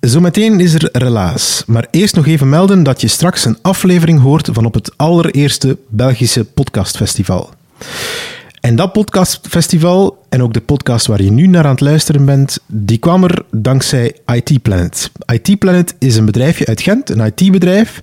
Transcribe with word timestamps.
Zometeen 0.00 0.60
is 0.60 0.74
er 0.74 0.88
relaas. 0.92 1.62
Maar 1.66 1.86
eerst 1.90 2.14
nog 2.14 2.26
even 2.26 2.48
melden 2.48 2.82
dat 2.82 3.00
je 3.00 3.08
straks 3.08 3.44
een 3.44 3.58
aflevering 3.62 4.20
hoort 4.20 4.48
van 4.52 4.64
op 4.64 4.74
het 4.74 4.92
allereerste 4.96 5.78
Belgische 5.88 6.44
podcastfestival. 6.44 7.50
En 8.60 8.76
dat 8.76 8.92
podcastfestival, 8.92 10.24
en 10.28 10.42
ook 10.42 10.52
de 10.52 10.60
podcast 10.60 11.06
waar 11.06 11.22
je 11.22 11.30
nu 11.30 11.46
naar 11.46 11.64
aan 11.64 11.70
het 11.70 11.80
luisteren 11.80 12.24
bent, 12.24 12.58
die 12.66 12.98
kwam 12.98 13.24
er 13.24 13.42
dankzij 13.50 14.16
IT 14.26 14.62
Planet. 14.62 15.10
IT 15.32 15.58
Planet 15.58 15.94
is 15.98 16.16
een 16.16 16.24
bedrijfje 16.24 16.66
uit 16.66 16.80
Gent, 16.80 17.10
een 17.10 17.32
IT-bedrijf. 17.34 18.02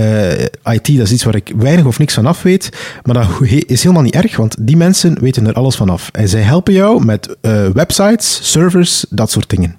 Uh, 0.00 0.42
IT, 0.42 0.86
dat 0.86 0.86
is 0.86 1.12
iets 1.12 1.24
waar 1.24 1.34
ik 1.34 1.52
weinig 1.56 1.84
of 1.84 1.98
niks 1.98 2.14
van 2.14 2.26
af 2.26 2.42
weet, 2.42 2.70
maar 3.02 3.14
dat 3.14 3.48
is 3.66 3.82
helemaal 3.82 4.02
niet 4.02 4.14
erg, 4.14 4.36
want 4.36 4.56
die 4.58 4.76
mensen 4.76 5.20
weten 5.20 5.46
er 5.46 5.54
alles 5.54 5.76
van 5.76 5.88
af. 5.88 6.08
En 6.12 6.28
zij 6.28 6.42
helpen 6.42 6.72
jou 6.72 7.04
met 7.04 7.36
uh, 7.42 7.66
websites, 7.66 8.38
servers, 8.42 9.04
dat 9.08 9.30
soort 9.30 9.50
dingen. 9.50 9.76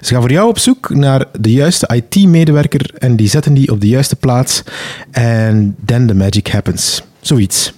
Ze 0.00 0.12
gaan 0.12 0.20
voor 0.20 0.32
jou 0.32 0.48
op 0.48 0.58
zoek 0.58 0.94
naar 0.94 1.24
de 1.40 1.52
juiste 1.52 1.88
IT-medewerker 1.94 2.90
en 2.98 3.16
die 3.16 3.28
zetten 3.28 3.54
die 3.54 3.70
op 3.70 3.80
de 3.80 3.88
juiste 3.88 4.16
plaats. 4.16 4.62
En 5.10 5.76
then 5.84 6.06
the 6.06 6.14
magic 6.14 6.48
happens. 6.48 7.02
Zoiets. 7.20 7.72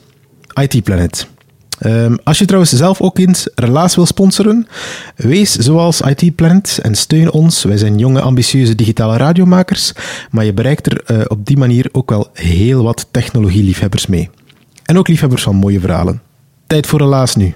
IT 0.55 0.83
Planet. 0.83 1.27
Um, 1.87 2.19
als 2.25 2.39
je 2.39 2.45
trouwens 2.45 2.73
zelf 2.73 3.01
ook 3.01 3.19
eens 3.19 3.49
Relaas 3.55 3.95
wil 3.95 4.07
sponsoren, 4.07 4.67
wees 5.17 5.53
zoals 5.53 6.01
IT 6.01 6.35
Planet 6.35 6.79
en 6.83 6.95
steun 6.95 7.31
ons. 7.31 7.63
Wij 7.63 7.77
zijn 7.77 7.99
jonge, 7.99 8.21
ambitieuze 8.21 8.75
digitale 8.75 9.17
radiomakers, 9.17 9.93
maar 10.31 10.45
je 10.45 10.53
bereikt 10.53 10.87
er 10.87 11.05
uh, 11.07 11.25
op 11.29 11.47
die 11.47 11.57
manier 11.57 11.89
ook 11.93 12.11
wel 12.11 12.29
heel 12.33 12.83
wat 12.83 13.07
technologieliefhebbers 13.11 14.07
mee. 14.07 14.31
En 14.85 14.99
ook 14.99 15.09
liefhebbers 15.09 15.43
van 15.43 15.57
mooie 15.57 15.81
verhalen. 15.81 16.23
Tijd 16.67 16.87
voor 16.87 16.99
Relaas 16.99 17.37
nu. 17.37 17.55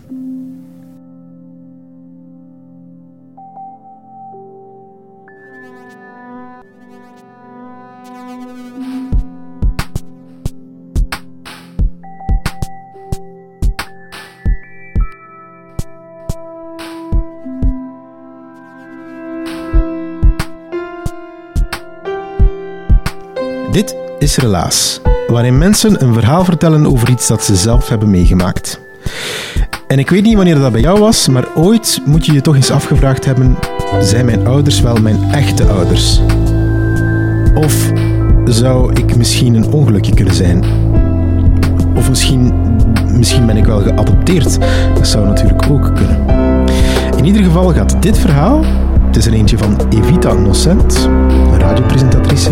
Relaas, 24.37 25.01
waarin 25.27 25.59
mensen 25.59 26.03
een 26.03 26.15
verhaal 26.15 26.45
vertellen 26.45 26.87
over 26.87 27.11
iets 27.11 27.27
dat 27.27 27.45
ze 27.45 27.57
zelf 27.57 27.89
hebben 27.89 28.11
meegemaakt. 28.11 28.81
En 29.87 29.99
ik 29.99 30.11
weet 30.11 30.23
niet 30.23 30.35
wanneer 30.37 30.59
dat 30.59 30.73
bij 30.73 30.81
jou 30.81 31.01
was, 31.01 31.29
maar 31.29 31.45
ooit 31.55 32.01
moet 32.05 32.27
je 32.27 32.33
je 32.33 32.41
toch 32.41 32.55
eens 32.55 32.71
afgevraagd 32.71 33.25
hebben: 33.25 33.57
zijn 34.01 34.25
mijn 34.25 34.47
ouders 34.47 34.81
wel 34.81 34.97
mijn 34.97 35.33
echte 35.33 35.65
ouders? 35.65 36.21
Of 37.55 37.93
zou 38.45 38.93
ik 38.93 39.17
misschien 39.17 39.55
een 39.55 39.73
ongelukje 39.73 40.15
kunnen 40.15 40.35
zijn? 40.35 40.65
Of 41.97 42.09
misschien, 42.09 42.53
misschien 43.13 43.47
ben 43.47 43.57
ik 43.57 43.65
wel 43.65 43.81
geadopteerd. 43.81 44.59
Dat 44.95 45.09
zou 45.09 45.27
natuurlijk 45.27 45.71
ook 45.71 45.95
kunnen. 45.95 46.25
In 47.17 47.25
ieder 47.25 47.43
geval 47.43 47.73
gaat 47.73 48.03
dit 48.03 48.19
verhaal 48.19 48.65
het 49.17 49.25
is 49.25 49.33
er 49.33 49.39
eentje 49.39 49.59
van 49.59 49.89
Evita 49.91 50.33
Nocent, 50.33 51.05
een 51.05 51.59
radiopresentatrice. 51.59 52.51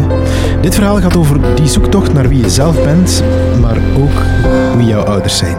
Dit 0.61 0.75
verhaal 0.75 1.01
gaat 1.01 1.17
over 1.17 1.57
die 1.57 1.67
zoektocht 1.67 2.13
naar 2.13 2.29
wie 2.29 2.39
je 2.39 2.49
zelf 2.49 2.83
bent, 2.85 3.23
maar 3.61 3.77
ook 3.97 4.23
wie 4.77 4.87
jouw 4.87 5.03
ouders 5.03 5.37
zijn. 5.37 5.57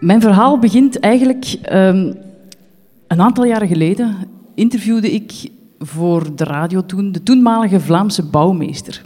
Mijn 0.00 0.20
verhaal 0.20 0.58
begint 0.58 1.00
eigenlijk 1.00 1.58
um, 1.72 2.14
een 3.06 3.20
aantal 3.20 3.44
jaren 3.44 3.68
geleden. 3.68 4.16
Interviewde 4.54 5.10
ik 5.10 5.32
voor 5.78 6.36
de 6.36 6.44
radio 6.44 6.86
toen 6.86 7.12
de 7.12 7.22
toenmalige 7.22 7.80
Vlaamse 7.80 8.22
bouwmeester, 8.22 9.04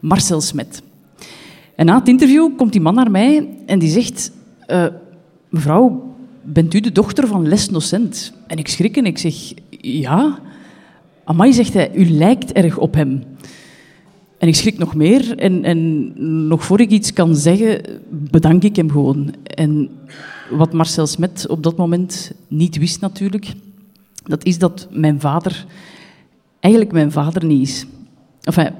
Marcel 0.00 0.40
Smet. 0.40 0.82
En 1.76 1.86
na 1.86 1.98
het 1.98 2.08
interview 2.08 2.56
komt 2.56 2.72
die 2.72 2.80
man 2.80 2.94
naar 2.94 3.10
mij 3.10 3.48
en 3.66 3.78
die 3.78 3.90
zegt... 3.90 4.32
Uh, 4.70 4.84
mevrouw, 5.48 6.14
bent 6.42 6.74
u 6.74 6.80
de 6.80 6.92
dochter 6.92 7.26
van 7.26 7.48
lesdocent? 7.48 8.32
En 8.46 8.58
ik 8.58 8.68
schrik 8.68 8.96
en 8.96 9.06
ik 9.06 9.18
zeg, 9.18 9.52
ja. 9.80 10.38
Amai, 11.24 11.52
zegt 11.52 11.74
hij, 11.74 11.90
u 11.94 12.10
lijkt 12.10 12.52
erg 12.52 12.78
op 12.78 12.94
hem. 12.94 13.22
En 14.38 14.48
ik 14.48 14.54
schrik 14.54 14.78
nog 14.78 14.94
meer 14.94 15.38
en, 15.38 15.64
en 15.64 16.12
nog 16.48 16.64
voor 16.64 16.80
ik 16.80 16.90
iets 16.90 17.12
kan 17.12 17.36
zeggen, 17.36 17.80
bedank 18.08 18.62
ik 18.62 18.76
hem 18.76 18.90
gewoon. 18.90 19.34
En 19.44 19.90
wat 20.50 20.72
Marcel 20.72 21.06
Smet 21.06 21.46
op 21.48 21.62
dat 21.62 21.76
moment 21.76 22.32
niet 22.48 22.78
wist 22.78 23.00
natuurlijk, 23.00 23.52
dat 24.24 24.44
is 24.44 24.58
dat 24.58 24.88
mijn 24.90 25.20
vader 25.20 25.66
eigenlijk 26.60 26.92
mijn 26.92 27.12
vader 27.12 27.44
niet 27.44 27.68
is. 27.68 27.86
Enfin, 28.42 28.70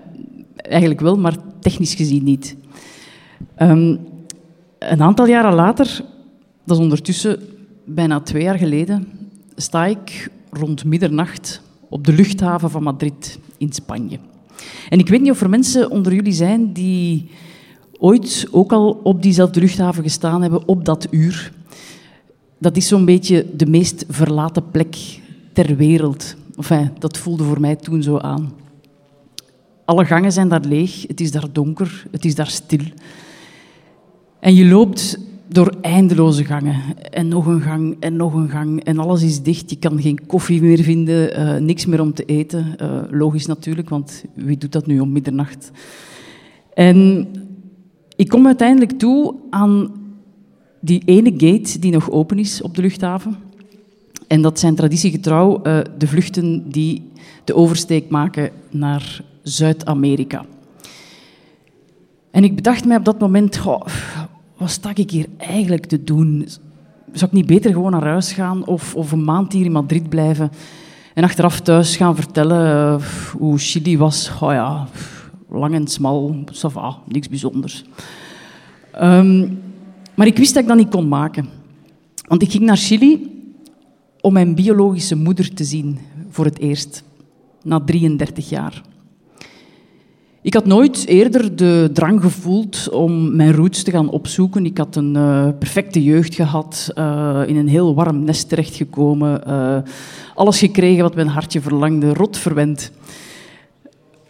eigenlijk 0.56 1.00
wel, 1.00 1.18
maar 1.18 1.36
technisch 1.60 1.94
gezien 1.94 2.24
niet. 2.24 2.56
Um, 3.58 3.98
een 4.78 5.02
aantal 5.02 5.26
jaren 5.26 5.54
later 5.54 6.04
dat 6.68 6.76
is 6.76 6.82
ondertussen 6.82 7.38
bijna 7.84 8.20
twee 8.20 8.42
jaar 8.42 8.58
geleden. 8.58 9.08
Sta 9.56 9.86
ik 9.86 10.30
rond 10.50 10.84
middernacht 10.84 11.60
op 11.88 12.04
de 12.04 12.12
luchthaven 12.12 12.70
van 12.70 12.82
Madrid 12.82 13.38
in 13.56 13.72
Spanje. 13.72 14.18
En 14.88 14.98
ik 14.98 15.08
weet 15.08 15.20
niet 15.20 15.30
of 15.30 15.40
er 15.40 15.48
mensen 15.48 15.90
onder 15.90 16.14
jullie 16.14 16.32
zijn 16.32 16.72
die 16.72 17.30
ooit 17.98 18.48
ook 18.50 18.72
al 18.72 19.00
op 19.02 19.22
diezelfde 19.22 19.60
luchthaven 19.60 20.02
gestaan 20.02 20.42
hebben 20.42 20.68
op 20.68 20.84
dat 20.84 21.06
uur. 21.10 21.52
Dat 22.58 22.76
is 22.76 22.88
zo'n 22.88 23.04
beetje 23.04 23.46
de 23.56 23.66
meest 23.66 24.04
verlaten 24.08 24.70
plek 24.70 25.20
ter 25.52 25.76
wereld. 25.76 26.34
Enfin, 26.56 26.90
dat 26.98 27.18
voelde 27.18 27.44
voor 27.44 27.60
mij 27.60 27.76
toen 27.76 28.02
zo 28.02 28.18
aan. 28.18 28.52
Alle 29.84 30.04
gangen 30.04 30.32
zijn 30.32 30.48
daar 30.48 30.64
leeg, 30.64 31.04
het 31.06 31.20
is 31.20 31.30
daar 31.30 31.52
donker, 31.52 32.06
het 32.10 32.24
is 32.24 32.34
daar 32.34 32.50
stil. 32.50 32.84
En 34.40 34.54
je 34.54 34.66
loopt 34.66 35.18
door 35.48 35.74
eindeloze 35.80 36.44
gangen. 36.44 36.82
En 37.10 37.28
nog 37.28 37.46
een 37.46 37.60
gang 37.60 37.96
en 38.00 38.16
nog 38.16 38.34
een 38.34 38.48
gang. 38.48 38.84
En 38.84 38.98
alles 38.98 39.22
is 39.22 39.42
dicht. 39.42 39.70
Je 39.70 39.76
kan 39.76 40.00
geen 40.00 40.26
koffie 40.26 40.62
meer 40.62 40.82
vinden, 40.82 41.40
uh, 41.40 41.56
niks 41.56 41.86
meer 41.86 42.00
om 42.00 42.14
te 42.14 42.24
eten. 42.24 42.74
Uh, 42.82 43.00
logisch 43.10 43.46
natuurlijk, 43.46 43.88
want 43.88 44.24
wie 44.34 44.58
doet 44.58 44.72
dat 44.72 44.86
nu 44.86 45.00
om 45.00 45.12
middernacht? 45.12 45.70
En 46.74 47.28
ik 48.16 48.28
kom 48.28 48.46
uiteindelijk 48.46 48.98
toe 48.98 49.34
aan 49.50 49.92
die 50.80 51.02
ene 51.04 51.30
gate 51.30 51.78
die 51.78 51.92
nog 51.92 52.10
open 52.10 52.38
is 52.38 52.62
op 52.62 52.74
de 52.74 52.82
luchthaven. 52.82 53.36
En 54.26 54.42
dat 54.42 54.58
zijn 54.58 54.74
traditiegetrouw 54.74 55.60
uh, 55.62 55.80
de 55.98 56.06
vluchten 56.06 56.70
die 56.70 57.10
de 57.44 57.54
oversteek 57.54 58.08
maken 58.08 58.50
naar 58.70 59.24
Zuid-Amerika. 59.42 60.44
En 62.30 62.44
ik 62.44 62.54
bedacht 62.54 62.84
mij 62.84 62.96
op 62.96 63.04
dat 63.04 63.18
moment, 63.18 63.60
wat 64.58 64.70
sta 64.70 64.90
ik 64.94 65.10
hier 65.10 65.26
eigenlijk 65.36 65.86
te 65.86 66.04
doen? 66.04 66.48
Zou 67.12 67.30
ik 67.30 67.32
niet 67.32 67.46
beter 67.46 67.72
gewoon 67.72 67.90
naar 67.90 68.06
huis 68.06 68.32
gaan 68.32 68.66
of, 68.66 68.94
of 68.94 69.12
een 69.12 69.24
maand 69.24 69.52
hier 69.52 69.64
in 69.64 69.72
Madrid 69.72 70.08
blijven 70.08 70.50
en 71.14 71.24
achteraf 71.24 71.60
thuis 71.60 71.96
gaan 71.96 72.14
vertellen 72.14 72.94
uh, 73.00 73.06
hoe 73.32 73.58
Chili 73.58 73.98
was? 73.98 74.30
Oh 74.40 74.52
ja, 74.52 74.88
lang 75.48 75.74
en 75.74 75.86
smal, 75.86 76.44
ça 76.52 76.70
va, 76.70 76.98
niks 77.06 77.28
bijzonders. 77.28 77.84
Um, 79.02 79.60
maar 80.14 80.26
ik 80.26 80.36
wist 80.36 80.54
dat 80.54 80.62
ik 80.62 80.68
dat 80.68 80.76
niet 80.76 80.88
kon 80.88 81.08
maken. 81.08 81.48
Want 82.28 82.42
ik 82.42 82.50
ging 82.50 82.64
naar 82.64 82.76
Chili 82.76 83.30
om 84.20 84.32
mijn 84.32 84.54
biologische 84.54 85.16
moeder 85.16 85.54
te 85.54 85.64
zien 85.64 85.98
voor 86.28 86.44
het 86.44 86.58
eerst, 86.58 87.04
na 87.62 87.80
33 87.80 88.48
jaar. 88.48 88.82
Ik 90.48 90.54
had 90.54 90.66
nooit 90.66 91.06
eerder 91.06 91.56
de 91.56 91.90
drang 91.92 92.20
gevoeld 92.20 92.88
om 92.88 93.36
mijn 93.36 93.52
roots 93.52 93.82
te 93.82 93.90
gaan 93.90 94.10
opzoeken. 94.10 94.64
Ik 94.64 94.78
had 94.78 94.96
een 94.96 95.14
uh, 95.14 95.48
perfecte 95.58 96.02
jeugd 96.02 96.34
gehad, 96.34 96.90
uh, 96.94 97.42
in 97.46 97.56
een 97.56 97.68
heel 97.68 97.94
warm 97.94 98.24
nest 98.24 98.48
terechtgekomen, 98.48 99.42
uh, 99.48 99.78
alles 100.34 100.58
gekregen 100.58 101.02
wat 101.02 101.14
mijn 101.14 101.26
hartje 101.26 101.60
verlangde, 101.60 102.12
rot 102.12 102.36
verwend. 102.36 102.92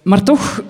Maar 0.03 0.23
toch, 0.23 0.63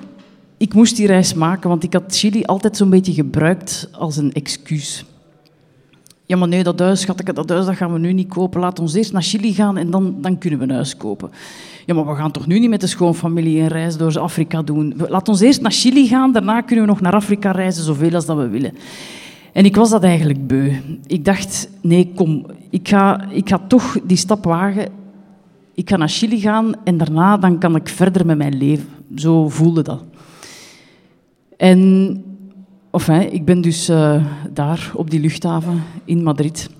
ik 0.57 0.75
moest 0.75 0.97
die 0.97 1.07
reis 1.07 1.35
maken, 1.35 1.69
want 1.69 1.85
ik 1.85 1.93
had 1.93 2.17
Chili 2.17 2.45
altijd 2.45 2.77
zo'n 2.77 2.91
beetje 2.91 3.13
gebruikt 3.13 3.89
als 3.93 4.17
een 4.17 4.33
excuus. 4.33 5.05
Ja, 6.29 6.37
maar 6.37 6.49
nee, 6.49 6.63
dat 6.63 6.79
huis, 6.79 7.01
schat 7.01 7.21
ik, 7.21 7.35
dat 7.35 7.49
huis 7.49 7.67
dat 7.67 7.77
gaan 7.77 7.93
we 7.93 7.99
nu 7.99 8.13
niet 8.13 8.29
kopen. 8.29 8.61
Laat 8.61 8.79
ons 8.79 8.95
eerst 8.95 9.13
naar 9.13 9.23
Chili 9.23 9.53
gaan 9.53 9.77
en 9.77 9.91
dan, 9.91 10.17
dan 10.21 10.39
kunnen 10.39 10.59
we 10.59 10.65
een 10.65 10.71
huis 10.71 10.97
kopen. 10.97 11.31
Ja, 11.87 11.95
maar 11.95 12.07
we 12.07 12.15
gaan 12.15 12.31
toch 12.31 12.47
nu 12.47 12.59
niet 12.59 12.71
met 12.71 12.81
de 12.81 12.87
schoonfamilie 12.87 13.61
een 13.61 13.69
reis 13.69 13.97
door 13.97 14.19
Afrika 14.19 14.63
doen. 14.63 14.95
Laat 15.09 15.29
ons 15.29 15.41
eerst 15.41 15.61
naar 15.61 15.73
Chili 15.73 16.07
gaan, 16.07 16.33
daarna 16.33 16.61
kunnen 16.61 16.85
we 16.85 16.91
nog 16.91 17.01
naar 17.01 17.13
Afrika 17.13 17.51
reizen, 17.51 17.85
zoveel 17.85 18.15
als 18.15 18.27
dat 18.27 18.37
we 18.37 18.49
willen. 18.49 18.75
En 19.53 19.65
ik 19.65 19.77
was 19.77 19.91
dat 19.91 20.03
eigenlijk 20.03 20.47
beu. 20.47 20.73
Ik 21.07 21.25
dacht, 21.25 21.71
nee, 21.81 22.13
kom, 22.15 22.47
ik 22.71 22.89
ga, 22.89 23.31
ik 23.31 23.49
ga 23.49 23.61
toch 23.69 23.97
die 24.03 24.17
stap 24.17 24.45
wagen. 24.45 24.89
Ik 25.75 25.89
ga 25.89 25.97
naar 25.97 26.09
Chili 26.09 26.41
gaan 26.41 26.75
en 26.85 26.97
daarna 26.97 27.37
dan 27.37 27.59
kan 27.59 27.77
ik 27.77 27.89
verder 27.89 28.27
met 28.27 28.39
mijn 28.39 28.57
leven. 28.57 28.89
Zo 29.15 29.49
voelde 29.49 29.83
dat. 29.83 30.03
En 31.57 32.23
enfin, 32.91 33.33
ik 33.33 33.45
ben 33.45 33.61
dus 33.61 33.91
uh, 33.91 34.25
daar 34.53 34.91
op 34.95 35.11
die 35.11 35.21
luchthaven 35.21 35.83
in 36.05 36.23
Madrid. 36.23 36.71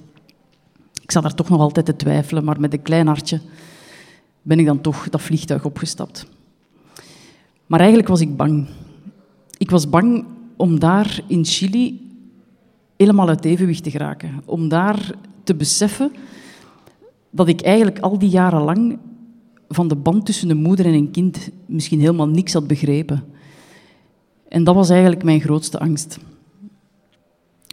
Ik 1.03 1.11
zat 1.11 1.23
daar 1.23 1.35
toch 1.35 1.49
nog 1.49 1.61
altijd 1.61 1.87
te 1.87 1.97
twijfelen, 1.97 2.45
maar 2.45 2.61
met 2.61 2.73
een 2.73 2.83
klein 2.83 3.07
hartje 3.07 3.41
ben 4.43 4.59
ik 4.59 4.67
dan 4.67 4.81
toch 4.81 5.09
dat 5.09 5.21
vliegtuig 5.21 5.65
opgestapt. 5.65 6.27
Maar 7.67 7.79
eigenlijk 7.79 8.09
was 8.09 8.21
ik 8.21 8.37
bang. 8.37 8.67
Ik 9.59 9.71
was 9.71 9.89
bang 9.89 10.25
om 10.57 10.79
daar 10.79 11.21
in 11.27 11.45
Chili 11.45 12.13
helemaal 12.97 13.29
uit 13.29 13.45
evenwicht 13.45 13.83
te 13.83 13.91
geraken. 13.91 14.43
Om 14.45 14.69
daar 14.69 15.15
te 15.45 15.55
beseffen 15.55 16.13
dat 17.31 17.49
ik 17.49 17.61
eigenlijk 17.61 17.99
al 17.99 18.19
die 18.19 18.29
jaren 18.29 18.63
lang 18.63 18.99
van 19.69 19.89
de 19.89 19.97
band 19.97 20.27
tussen 20.27 20.51
een 20.51 20.63
moeder 20.63 20.87
en 20.87 20.93
een 20.93 21.11
kind 21.11 21.51
misschien 21.67 22.01
helemaal 22.01 22.29
niks 22.29 22.53
had 22.53 22.67
begrepen. 22.67 23.25
En 24.49 24.65
dat 24.65 24.75
was 24.75 24.91
eigenlijk 24.91 25.23
mijn 25.25 25.41
grootste 25.41 25.79
angst. 25.79 26.19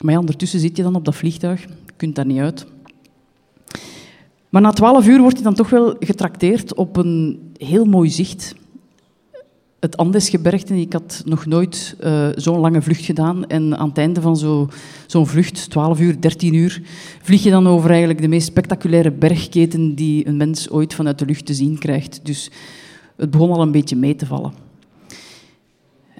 Maar 0.01 0.13
ja, 0.13 0.19
ondertussen 0.19 0.59
zit 0.59 0.77
je 0.77 0.83
dan 0.83 0.95
op 0.95 1.05
dat 1.05 1.15
vliegtuig, 1.15 1.61
je 1.61 1.93
kunt 1.95 2.15
daar 2.15 2.25
niet 2.25 2.39
uit. 2.39 2.65
Maar 4.49 4.61
na 4.61 4.71
twaalf 4.71 5.07
uur 5.07 5.21
word 5.21 5.37
je 5.37 5.43
dan 5.43 5.53
toch 5.53 5.69
wel 5.69 5.95
getrakteerd 5.99 6.73
op 6.73 6.97
een 6.97 7.39
heel 7.57 7.85
mooi 7.85 8.09
zicht 8.09 8.55
het 9.85 9.97
Andesgebergte. 9.97 10.79
Ik 10.79 10.93
had 10.93 11.21
nog 11.25 11.45
nooit 11.45 11.95
uh, 12.03 12.29
zo'n 12.35 12.59
lange 12.59 12.81
vlucht 12.81 13.05
gedaan. 13.05 13.47
En 13.47 13.77
aan 13.77 13.87
het 13.87 13.97
einde 13.97 14.21
van 14.21 14.37
zo'n 14.37 14.69
zo 15.07 15.25
vlucht, 15.25 15.69
12 15.69 15.99
uur, 15.99 16.21
13 16.21 16.53
uur, 16.53 16.81
vlieg 17.21 17.43
je 17.43 17.49
dan 17.49 17.67
over 17.67 17.89
eigenlijk 17.89 18.21
de 18.21 18.27
meest 18.27 18.47
spectaculaire 18.47 19.11
bergketen 19.11 19.95
die 19.95 20.27
een 20.27 20.37
mens 20.37 20.69
ooit 20.69 20.93
vanuit 20.93 21.19
de 21.19 21.25
lucht 21.25 21.45
te 21.45 21.53
zien 21.53 21.77
krijgt. 21.77 22.19
Dus 22.23 22.51
het 23.15 23.31
begon 23.31 23.51
al 23.51 23.61
een 23.61 23.71
beetje 23.71 23.95
mee 23.95 24.15
te 24.15 24.25
vallen. 24.25 24.64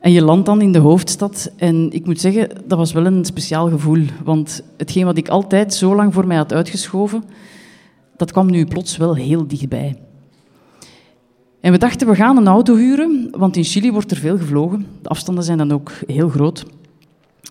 En 0.05 0.11
je 0.11 0.21
landt 0.21 0.45
dan 0.45 0.61
in 0.61 0.71
de 0.71 0.79
hoofdstad. 0.79 1.51
En 1.57 1.91
ik 1.91 2.05
moet 2.05 2.19
zeggen, 2.19 2.49
dat 2.65 2.77
was 2.77 2.91
wel 2.91 3.05
een 3.05 3.25
speciaal 3.25 3.69
gevoel. 3.69 4.03
Want 4.23 4.63
hetgeen 4.77 5.05
wat 5.05 5.17
ik 5.17 5.27
altijd 5.27 5.73
zo 5.73 5.95
lang 5.95 6.13
voor 6.13 6.27
mij 6.27 6.37
had 6.37 6.53
uitgeschoven, 6.53 7.23
dat 8.17 8.31
kwam 8.31 8.51
nu 8.51 8.65
plots 8.65 8.97
wel 8.97 9.15
heel 9.15 9.47
dichtbij. 9.47 9.97
En 11.59 11.71
we 11.71 11.77
dachten, 11.77 12.07
we 12.07 12.15
gaan 12.15 12.37
een 12.37 12.47
auto 12.47 12.75
huren, 12.75 13.27
want 13.31 13.57
in 13.57 13.63
Chili 13.63 13.91
wordt 13.91 14.11
er 14.11 14.17
veel 14.17 14.37
gevlogen. 14.37 14.85
De 15.01 15.09
afstanden 15.09 15.43
zijn 15.43 15.57
dan 15.57 15.71
ook 15.71 15.91
heel 16.07 16.29
groot. 16.29 16.65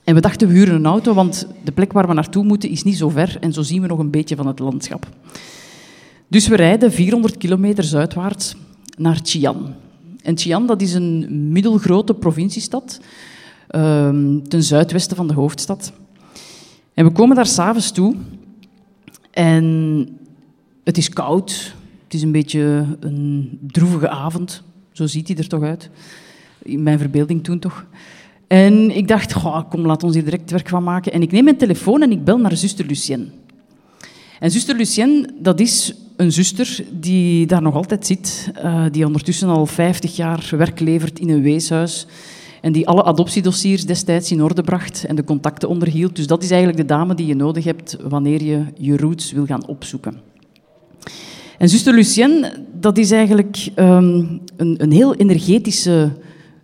En 0.05 0.15
we 0.15 0.21
dachten, 0.21 0.49
we 0.49 0.55
huren 0.55 0.75
een 0.75 0.87
auto, 0.87 1.15
want 1.15 1.47
de 1.65 1.73
plek 1.73 1.93
waar 1.93 2.09
we 2.09 2.15
naartoe 2.15 2.45
moeten 2.45 2.71
is 2.71 2.83
niet 2.83 2.97
zo 2.97 3.09
ver 3.09 3.37
en 3.41 3.53
zo 3.53 3.62
zien 3.62 3.83
we 3.83 3.87
nog 3.87 3.99
een 3.99 4.11
beetje 4.11 4.37
van 4.37 4.47
het 4.47 4.59
landschap. 4.59 5.07
Dus 6.29 6.49
we 6.49 6.57
rijden 6.57 6.93
400 6.93 7.37
kilometer 7.37 7.85
zuidwaarts 7.85 8.57
naar 8.97 9.21
Chian. 9.23 9.75
En 10.25 10.38
Chian 10.38 10.67
dat 10.67 10.82
is 10.82 10.94
een 10.94 11.49
middelgrote 11.53 12.15
provinciestad 12.15 13.00
um, 13.71 14.49
ten 14.49 14.62
zuidwesten 14.62 15.17
van 15.17 15.26
de 15.26 15.35
hoofdstad. 15.35 15.93
En 16.94 17.05
we 17.05 17.12
komen 17.12 17.37
daar 17.37 17.47
s'avonds 17.47 17.93
toe 17.93 18.15
en 19.31 20.09
het 20.85 20.97
is 20.97 21.09
koud, 21.09 21.75
het 22.05 22.15
is 22.15 22.23
een 22.23 22.32
beetje 22.32 22.87
een 23.00 23.59
droevige 23.67 24.09
avond. 24.09 24.62
Zo 24.93 25.06
ziet 25.06 25.29
hij 25.29 25.37
er 25.37 25.49
toch 25.49 25.62
uit. 25.62 25.91
In 26.62 26.82
mijn 26.82 26.99
verbeelding 26.99 27.44
toen 27.44 27.59
toch. 27.59 27.87
En 28.47 28.97
ik 28.97 29.09
dacht, 29.09 29.32
goh, 29.32 29.71
kom, 29.71 29.87
laat 29.87 30.03
ons 30.03 30.15
hier 30.15 30.25
direct 30.25 30.50
werk 30.50 30.69
van 30.69 30.82
maken. 30.82 31.12
En 31.12 31.23
ik 31.23 31.32
neem 31.32 31.44
mijn 31.44 31.56
telefoon 31.56 32.03
en 32.03 32.11
ik 32.11 32.25
bel 32.25 32.38
naar 32.38 32.56
zuster 32.56 32.87
Lucienne. 32.87 33.26
En 34.41 34.50
zuster 34.50 34.76
Lucienne, 34.76 35.29
dat 35.38 35.61
is 35.61 35.94
een 36.16 36.32
zuster 36.32 36.84
die 36.90 37.46
daar 37.46 37.62
nog 37.62 37.75
altijd 37.75 38.06
zit, 38.06 38.50
uh, 38.64 38.84
die 38.90 39.06
ondertussen 39.06 39.49
al 39.49 39.66
50 39.66 40.16
jaar 40.16 40.49
werk 40.50 40.81
levert 40.81 41.19
in 41.19 41.28
een 41.28 41.43
weeshuis 41.43 42.06
en 42.61 42.72
die 42.72 42.88
alle 42.88 43.05
adoptiedossiers 43.05 43.87
destijds 43.87 44.32
in 44.32 44.43
orde 44.43 44.62
bracht 44.62 45.05
en 45.05 45.16
de 45.16 45.25
contacten 45.25 45.69
onderhield. 45.69 46.16
Dus 46.16 46.26
dat 46.26 46.43
is 46.43 46.50
eigenlijk 46.50 46.81
de 46.81 46.94
dame 46.94 47.14
die 47.14 47.26
je 47.26 47.34
nodig 47.34 47.64
hebt 47.64 47.96
wanneer 48.08 48.43
je 48.43 48.64
je 48.76 48.96
roots 48.96 49.32
wil 49.32 49.46
gaan 49.46 49.66
opzoeken. 49.66 50.20
En 51.58 51.69
zuster 51.69 51.94
Lucienne, 51.94 52.52
dat 52.81 52.99
is 52.99 53.11
eigenlijk 53.11 53.70
um, 53.76 54.40
een, 54.56 54.82
een, 54.82 54.93
heel 54.93 55.14
energetische 55.14 56.12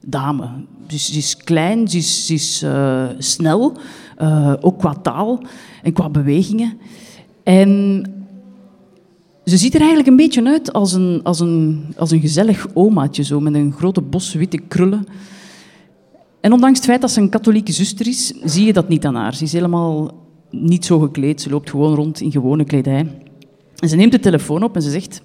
dame. 0.06 0.48
Dus 0.86 1.12
ze 1.12 1.18
is 1.18 1.36
klein, 1.36 1.88
ze 1.88 1.96
is, 1.96 2.30
is 2.30 2.62
uh, 2.62 3.04
snel, 3.18 3.76
uh, 4.22 4.52
ook 4.60 4.78
qua 4.78 4.94
taal 4.94 5.42
en 5.82 5.92
qua 5.92 6.08
bewegingen. 6.08 6.78
En 7.42 8.04
ze 9.50 9.56
ziet 9.56 9.74
er 9.74 9.80
eigenlijk 9.80 10.08
een 10.08 10.16
beetje 10.16 10.44
uit 10.44 10.72
als 10.72 10.92
een, 10.92 11.20
als 11.22 11.40
een, 11.40 11.84
als 11.96 12.10
een 12.10 12.20
gezellig 12.20 12.66
omaatje, 12.74 13.22
zo, 13.22 13.40
met 13.40 13.54
een 13.54 13.72
grote 13.72 14.00
bos 14.00 14.34
witte 14.34 14.58
krullen. 14.58 15.06
En 16.40 16.52
ondanks 16.52 16.78
het 16.78 16.88
feit 16.88 17.00
dat 17.00 17.10
ze 17.10 17.20
een 17.20 17.28
katholieke 17.28 17.72
zuster 17.72 18.06
is, 18.06 18.32
zie 18.44 18.66
je 18.66 18.72
dat 18.72 18.88
niet 18.88 19.06
aan 19.06 19.14
haar. 19.14 19.34
Ze 19.34 19.44
is 19.44 19.52
helemaal 19.52 20.10
niet 20.50 20.84
zo 20.84 20.98
gekleed, 20.98 21.40
ze 21.40 21.50
loopt 21.50 21.70
gewoon 21.70 21.94
rond 21.94 22.20
in 22.20 22.30
gewone 22.30 22.64
kledij. 22.64 23.22
En 23.78 23.88
ze 23.88 23.96
neemt 23.96 24.12
de 24.12 24.20
telefoon 24.20 24.62
op 24.62 24.74
en 24.74 24.82
ze 24.82 24.90
zegt... 24.90 25.22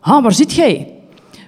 Ah, 0.00 0.22
waar 0.22 0.32
zit 0.32 0.52
jij? 0.52 0.94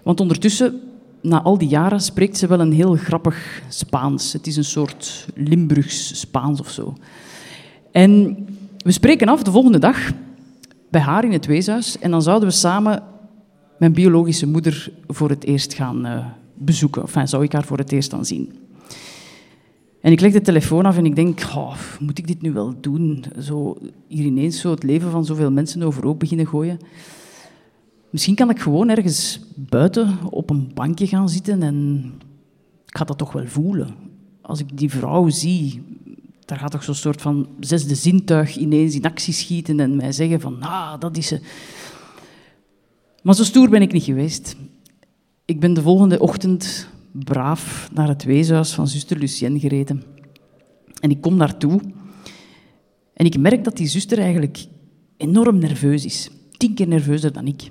Want 0.02 0.20
ondertussen, 0.20 0.80
na 1.20 1.42
al 1.42 1.58
die 1.58 1.68
jaren, 1.68 2.00
spreekt 2.00 2.38
ze 2.38 2.46
wel 2.46 2.60
een 2.60 2.72
heel 2.72 2.94
grappig 2.94 3.62
Spaans. 3.68 4.32
Het 4.32 4.46
is 4.46 4.56
een 4.56 4.64
soort 4.64 5.26
Limburgs 5.34 6.20
Spaans 6.20 6.60
of 6.60 6.70
zo. 6.70 6.94
En 7.92 8.36
we 8.78 8.92
spreken 8.92 9.28
af 9.28 9.42
de 9.42 9.50
volgende 9.50 9.78
dag 9.78 10.12
bij 10.92 11.00
haar 11.00 11.24
in 11.24 11.32
het 11.32 11.46
weeshuis. 11.46 11.98
En 11.98 12.10
dan 12.10 12.22
zouden 12.22 12.48
we 12.48 12.54
samen 12.54 13.02
mijn 13.78 13.92
biologische 13.92 14.46
moeder 14.46 14.92
voor 15.06 15.28
het 15.28 15.44
eerst 15.44 15.74
gaan 15.74 16.06
uh, 16.06 16.26
bezoeken. 16.54 17.02
Enfin, 17.02 17.28
zou 17.28 17.42
ik 17.42 17.52
haar 17.52 17.64
voor 17.64 17.78
het 17.78 17.92
eerst 17.92 18.10
dan 18.10 18.24
zien. 18.24 18.52
En 20.00 20.12
ik 20.12 20.20
leg 20.20 20.32
de 20.32 20.40
telefoon 20.40 20.86
af 20.86 20.96
en 20.96 21.04
ik 21.04 21.16
denk, 21.16 21.40
oh, 21.54 21.76
moet 22.00 22.18
ik 22.18 22.26
dit 22.26 22.42
nu 22.42 22.52
wel 22.52 22.74
doen? 22.80 23.24
Zo, 23.40 23.78
hier 24.06 24.24
ineens 24.24 24.60
zo 24.60 24.70
het 24.70 24.82
leven 24.82 25.10
van 25.10 25.24
zoveel 25.24 25.50
mensen 25.50 25.82
overhoop 25.82 26.18
beginnen 26.18 26.46
gooien. 26.46 26.78
Misschien 28.10 28.34
kan 28.34 28.50
ik 28.50 28.60
gewoon 28.60 28.88
ergens 28.88 29.40
buiten 29.56 30.19
op 30.31 30.50
een 30.50 30.70
bankje 30.74 31.06
gaan 31.06 31.28
zitten 31.28 31.62
en 31.62 32.05
ik 32.86 32.96
ga 32.96 33.05
dat 33.05 33.19
toch 33.19 33.32
wel 33.32 33.46
voelen. 33.46 33.94
Als 34.40 34.60
ik 34.60 34.78
die 34.78 34.90
vrouw 34.90 35.28
zie, 35.28 35.82
daar 36.44 36.58
gaat 36.58 36.70
toch 36.70 36.84
zo'n 36.84 36.94
soort 36.94 37.20
van 37.20 37.49
zesde 37.61 37.94
zintuig 37.94 38.56
ineens 38.56 38.94
in 38.94 39.05
actie 39.05 39.32
schieten 39.32 39.81
en 39.81 39.96
mij 39.96 40.13
zeggen 40.13 40.41
van, 40.41 40.63
ah, 40.63 41.01
dat 41.01 41.17
is 41.17 41.27
ze. 41.27 41.41
Maar 43.22 43.34
zo 43.34 43.44
stoer 43.44 43.69
ben 43.69 43.82
ik 43.82 43.93
niet 43.93 44.03
geweest. 44.03 44.56
Ik 45.44 45.61
ben 45.61 45.75
de 45.75 45.82
volgende 45.82 46.19
ochtend 46.19 46.89
braaf 47.13 47.89
naar 47.93 48.08
het 48.08 48.25
weeshuis 48.25 48.72
van 48.72 48.89
zuster 48.89 49.19
Lucienne 49.19 49.58
gereden. 49.58 50.03
En 51.01 51.11
ik 51.11 51.20
kom 51.20 51.39
daartoe 51.39 51.81
en 53.15 53.27
ik 53.27 53.39
merk 53.39 53.65
dat 53.65 53.77
die 53.77 53.87
zuster 53.87 54.19
eigenlijk 54.19 54.67
enorm 55.17 55.58
nerveus 55.58 56.05
is. 56.05 56.31
Tien 56.56 56.75
keer 56.75 56.89
nerveuzer 56.89 57.32
dan 57.32 57.46
ik. 57.46 57.63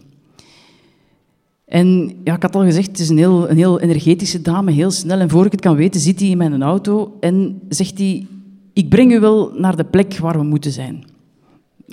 En 1.66 2.16
ja, 2.24 2.36
ik 2.36 2.42
had 2.42 2.56
al 2.56 2.64
gezegd, 2.64 2.88
het 2.88 3.00
is 3.00 3.10
een 3.10 3.18
heel, 3.18 3.50
een 3.50 3.58
heel 3.58 3.80
energetische 3.80 4.42
dame, 4.42 4.72
heel 4.72 4.92
snel. 4.92 5.20
En 5.20 5.30
voor 5.30 5.46
ik 5.46 5.52
het 5.52 5.62
kan 5.62 5.76
weten, 5.76 6.02
zit 6.02 6.20
hij 6.20 6.30
in 6.30 6.38
mijn 6.38 6.62
auto 6.62 7.18
en 7.20 7.62
zegt 7.70 7.98
hij... 7.98 8.28
Ik 8.74 8.90
breng 8.90 9.12
u 9.12 9.20
wel 9.20 9.52
naar 9.56 9.76
de 9.76 9.86
plek 9.86 10.18
waar 10.18 10.38
we 10.38 10.44
moeten 10.44 10.72
zijn. 10.72 11.06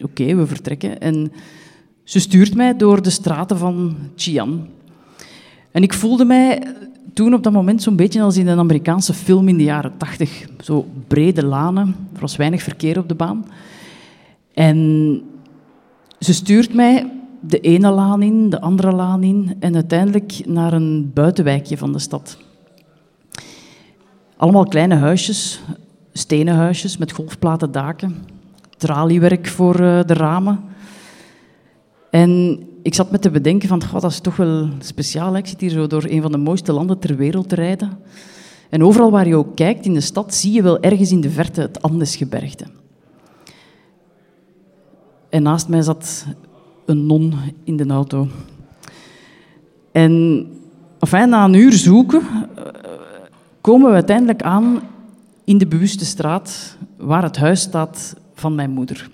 Oké, 0.03 0.35
we 0.35 0.47
vertrekken. 0.47 1.01
En 1.01 1.33
ze 2.05 2.21
stuurt 2.21 2.55
mij 2.55 2.77
door 2.77 3.03
de 3.03 3.11
straten 3.11 3.59
van 3.59 3.97
Chian. 4.17 4.67
En 5.71 5.83
ik 5.83 5.93
voelde 5.93 6.25
mij 6.25 6.75
toen 7.13 7.35
op 7.35 7.43
dat 7.43 7.53
moment 7.53 7.83
zo'n 7.83 7.97
beetje 7.97 8.23
als 8.23 8.37
in 8.37 8.47
een 8.47 8.59
Amerikaanse 8.59 9.15
film 9.15 9.49
in 9.49 9.57
de 9.57 9.65
jaren 9.65 9.97
tachtig. 9.97 10.49
Zo 10.61 10.87
brede 11.07 11.45
lanen, 11.45 11.97
er 12.15 12.21
was 12.21 12.37
weinig 12.37 12.63
verkeer 12.63 12.99
op 12.99 13.09
de 13.09 13.15
baan. 13.15 13.47
En 14.55 15.21
ze 16.19 16.35
stuurt 16.35 16.75
mij 16.75 17.11
de 17.41 17.61
ene 17.61 17.91
laan 17.91 18.23
in, 18.23 18.51
de 18.51 18.61
andere 18.61 18.93
laan 18.93 19.23
in 19.23 19.57
en 19.61 19.75
uiteindelijk 19.75 20.41
naar 20.47 20.73
een 20.73 21.11
buitenwijkje 21.15 21.77
van 21.77 21.93
de 21.93 21.99
stad. 21.99 22.39
Allemaal 24.37 24.65
kleine 24.65 24.95
huisjes, 24.95 25.61
stenen 26.13 26.55
huisjes 26.55 26.97
met 26.97 27.13
golfplaten 27.13 27.73
daken, 27.73 28.17
traliewerk 28.77 29.47
voor 29.47 29.75
eh, 29.75 30.01
de 30.07 30.15
ramen. 30.15 30.61
En 32.11 32.61
ik 32.83 32.95
zat 32.95 33.11
met 33.11 33.23
te 33.23 33.31
bedenken 33.31 33.69
van, 33.69 33.85
god, 33.85 34.03
dat 34.03 34.11
is 34.11 34.21
toch 34.21 34.37
wel 34.37 34.69
speciaal. 34.79 35.37
Ik 35.37 35.47
zit 35.47 35.61
hier 35.61 35.71
zo 35.71 35.87
door 35.87 36.05
een 36.09 36.23
van 36.23 36.33
de 36.33 36.39
mooiste 36.39 36.73
landen 36.73 36.99
ter 36.99 37.17
wereld 37.17 37.49
te 37.49 37.55
rijden. 37.55 37.99
En 38.69 38.85
overal 38.85 39.11
waar 39.11 39.29
je 39.29 39.37
ook 39.37 39.57
kijkt 39.57 39.87
in 39.87 39.95
de 39.95 40.01
stad, 40.01 40.35
zie 40.35 40.53
je 40.53 40.63
wel 40.63 40.81
ergens 40.81 41.11
in 41.11 41.21
de 41.21 41.31
verte 41.31 41.61
het 41.61 41.83
Andesgebergte. 41.83 42.65
En 45.29 45.43
naast 45.43 45.69
mij 45.69 45.83
zat 45.83 46.27
een 46.85 47.07
non 47.07 47.35
in 47.65 47.77
de 47.77 47.87
auto. 47.87 48.29
En 49.93 50.47
na 51.11 51.45
een 51.45 51.55
uur 51.55 51.73
zoeken 51.73 52.23
eh, 52.55 52.63
komen 53.61 53.89
we 53.89 53.95
uiteindelijk 53.95 54.43
aan 54.43 54.81
in 55.49 55.59
de 55.59 55.67
bewuste 55.67 56.05
straat 56.05 56.77
waar 56.97 57.23
het 57.23 57.37
huis 57.37 57.61
staat 57.61 58.17
van 58.35 58.55
mijn 58.55 58.71
moeder. 58.71 59.11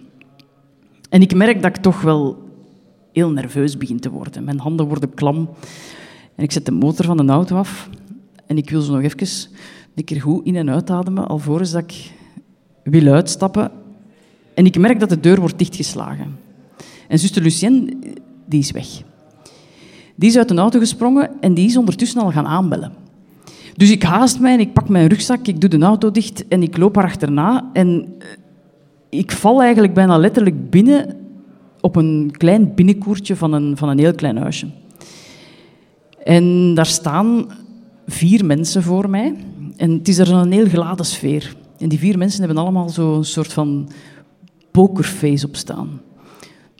En 1.08 1.20
ik 1.22 1.34
merk 1.34 1.62
dat 1.62 1.76
ik 1.76 1.82
toch 1.82 2.00
wel 2.00 2.48
heel 3.12 3.30
nerveus 3.30 3.76
begin 3.76 4.00
te 4.00 4.10
worden. 4.10 4.44
Mijn 4.44 4.58
handen 4.58 4.86
worden 4.86 5.14
klam. 5.14 5.48
En 6.34 6.44
ik 6.44 6.52
zet 6.52 6.66
de 6.66 6.72
motor 6.72 7.04
van 7.04 7.16
de 7.16 7.32
auto 7.32 7.56
af. 7.56 7.88
En 8.46 8.56
ik 8.56 8.70
wil 8.70 8.80
zo 8.80 8.92
nog 8.92 9.02
even 9.02 9.48
een 9.94 10.04
keer 10.04 10.20
goed 10.20 10.46
in- 10.46 10.56
en 10.56 10.70
uitademen, 10.70 11.28
alvorens 11.28 11.70
dat 11.70 11.82
ik 11.82 12.12
wil 12.82 13.12
uitstappen. 13.12 13.70
En 14.54 14.66
ik 14.66 14.78
merk 14.78 15.00
dat 15.00 15.08
de 15.08 15.20
deur 15.20 15.40
wordt 15.40 15.58
dichtgeslagen. 15.58 16.36
En 17.08 17.18
zuster 17.18 17.42
Lucienne, 17.42 17.96
die 18.46 18.60
is 18.60 18.70
weg. 18.70 19.02
Die 20.14 20.28
is 20.28 20.36
uit 20.36 20.50
een 20.50 20.58
auto 20.58 20.78
gesprongen 20.78 21.30
en 21.40 21.54
die 21.54 21.66
is 21.66 21.76
ondertussen 21.76 22.20
al 22.20 22.30
gaan 22.30 22.46
aanbellen. 22.46 23.03
Dus 23.76 23.90
ik 23.90 24.02
haast 24.02 24.40
mij 24.40 24.52
en 24.52 24.60
ik 24.60 24.72
pak 24.72 24.88
mijn 24.88 25.08
rugzak, 25.08 25.46
ik 25.46 25.60
doe 25.60 25.70
de 25.70 25.78
auto 25.78 26.10
dicht 26.10 26.48
en 26.48 26.62
ik 26.62 26.76
loop 26.76 26.94
haar 26.94 27.04
achterna. 27.04 27.70
En 27.72 28.14
eh, 28.18 28.26
ik 29.08 29.32
val 29.32 29.62
eigenlijk 29.62 29.94
bijna 29.94 30.18
letterlijk 30.18 30.70
binnen 30.70 31.16
op 31.80 31.96
een 31.96 32.28
klein 32.36 32.74
binnenkoertje 32.74 33.36
van 33.36 33.52
een, 33.52 33.76
van 33.76 33.88
een 33.88 33.98
heel 33.98 34.14
klein 34.14 34.36
huisje. 34.36 34.66
En 36.24 36.74
daar 36.74 36.86
staan 36.86 37.46
vier 38.06 38.44
mensen 38.44 38.82
voor 38.82 39.10
mij. 39.10 39.34
En 39.76 39.90
het 39.90 40.08
is 40.08 40.18
er 40.18 40.32
een 40.32 40.52
heel 40.52 40.68
geladen 40.68 41.06
sfeer. 41.06 41.56
En 41.78 41.88
die 41.88 41.98
vier 41.98 42.18
mensen 42.18 42.38
hebben 42.38 42.58
allemaal 42.58 42.88
zo'n 42.88 43.24
soort 43.24 43.52
van 43.52 43.90
pokerface 44.70 45.46
op 45.46 45.56
staan. 45.56 46.00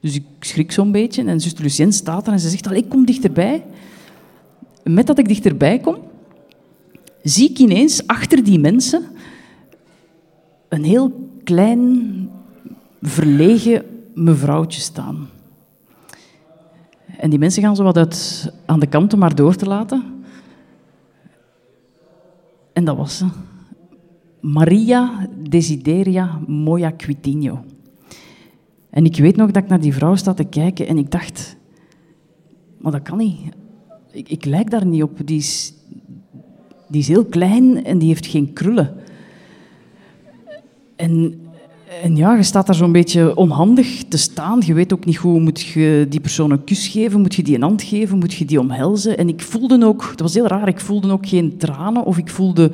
Dus 0.01 0.15
ik 0.15 0.25
schrik 0.41 0.73
zo'n 0.73 0.93
beetje 0.93 1.25
en 1.25 1.41
zuster 1.41 1.63
Lucienne 1.63 1.93
staat 1.93 2.27
er 2.27 2.33
en 2.33 2.41
ze 2.41 2.49
zegt, 2.49 2.71
ik 2.71 2.89
kom 2.89 3.05
dichterbij. 3.05 3.65
Met 4.83 5.07
dat 5.07 5.19
ik 5.19 5.29
dichterbij 5.29 5.79
kom, 5.79 5.97
zie 7.25 7.51
ik 7.51 7.59
ineens 7.59 8.07
achter 8.07 8.45
die 8.45 8.59
mensen 8.59 9.03
een 10.69 10.85
heel 10.85 11.31
klein, 11.45 12.31
verlegen 13.03 13.85
mevrouwtje 14.15 14.81
staan. 14.81 15.29
En 17.19 17.31
die 17.31 17.39
mensen 17.39 17.63
gaan 17.63 17.77
zo 17.77 17.83
wat 17.83 17.97
uit 17.97 18.53
aan 18.67 18.81
de 18.81 18.87
kant 18.87 19.13
om 19.13 19.35
door 19.35 19.55
te 19.55 19.67
laten. 19.67 20.05
En 22.73 22.85
dat 22.85 22.97
was 22.97 23.17
ze. 23.17 23.27
Maria 24.41 25.29
Desideria 25.49 26.41
Moya 26.47 26.91
Quitinho. 26.91 27.65
En 28.91 29.05
ik 29.05 29.17
weet 29.17 29.37
nog 29.37 29.51
dat 29.51 29.63
ik 29.63 29.69
naar 29.69 29.81
die 29.81 29.95
vrouw 29.95 30.15
sta 30.15 30.35
te 30.35 30.45
kijken 30.45 30.87
en 30.87 30.99
ik 30.99 31.11
dacht, 31.11 31.57
maar 32.79 32.93
dat 32.93 33.03
kan 33.03 33.19
niet. 33.19 33.39
Ik, 34.11 34.29
ik 34.29 34.45
lijk 34.45 34.71
daar 34.71 34.87
niet 34.87 35.03
op. 35.03 35.27
Die 35.27 35.45
die 36.89 37.01
is 37.01 37.09
heel 37.09 37.25
klein 37.25 37.85
en 37.85 37.99
die 37.99 38.09
heeft 38.09 38.27
geen 38.27 38.53
krullen. 38.53 38.95
En, 40.97 41.41
en 42.03 42.17
ja, 42.17 42.37
je 42.37 42.43
staat 42.43 42.67
daar 42.67 42.75
zo'n 42.75 42.93
beetje 42.93 43.37
onhandig 43.37 44.05
te 44.09 44.17
staan. 44.17 44.63
Je 44.67 44.75
weet 44.75 44.93
ook 44.93 45.05
niet 45.05 45.17
hoe 45.17 45.41
moet 45.41 45.61
je 45.61 46.07
die 46.09 46.21
persoon 46.21 46.51
een 46.51 46.65
kus 46.65 46.89
geven, 46.89 47.21
moet 47.21 47.35
je 47.35 47.43
die 47.43 47.55
een 47.55 47.63
hand 47.63 47.83
geven, 47.83 48.19
moet 48.19 48.35
je 48.35 48.45
die 48.45 48.61
omhelzen. 48.61 49.19
En 49.19 49.29
ik 49.29 49.41
voelde 49.41 49.87
ook, 49.87 50.09
dat 50.09 50.21
was 50.21 50.35
heel 50.35 50.47
raar, 50.47 50.69
ik 50.69 50.81
voelde 50.81 51.11
ook 51.11 51.27
geen 51.27 51.57
tranen 51.57 52.05
of 52.05 52.19
ik 52.19 52.29
voelde 52.29 52.71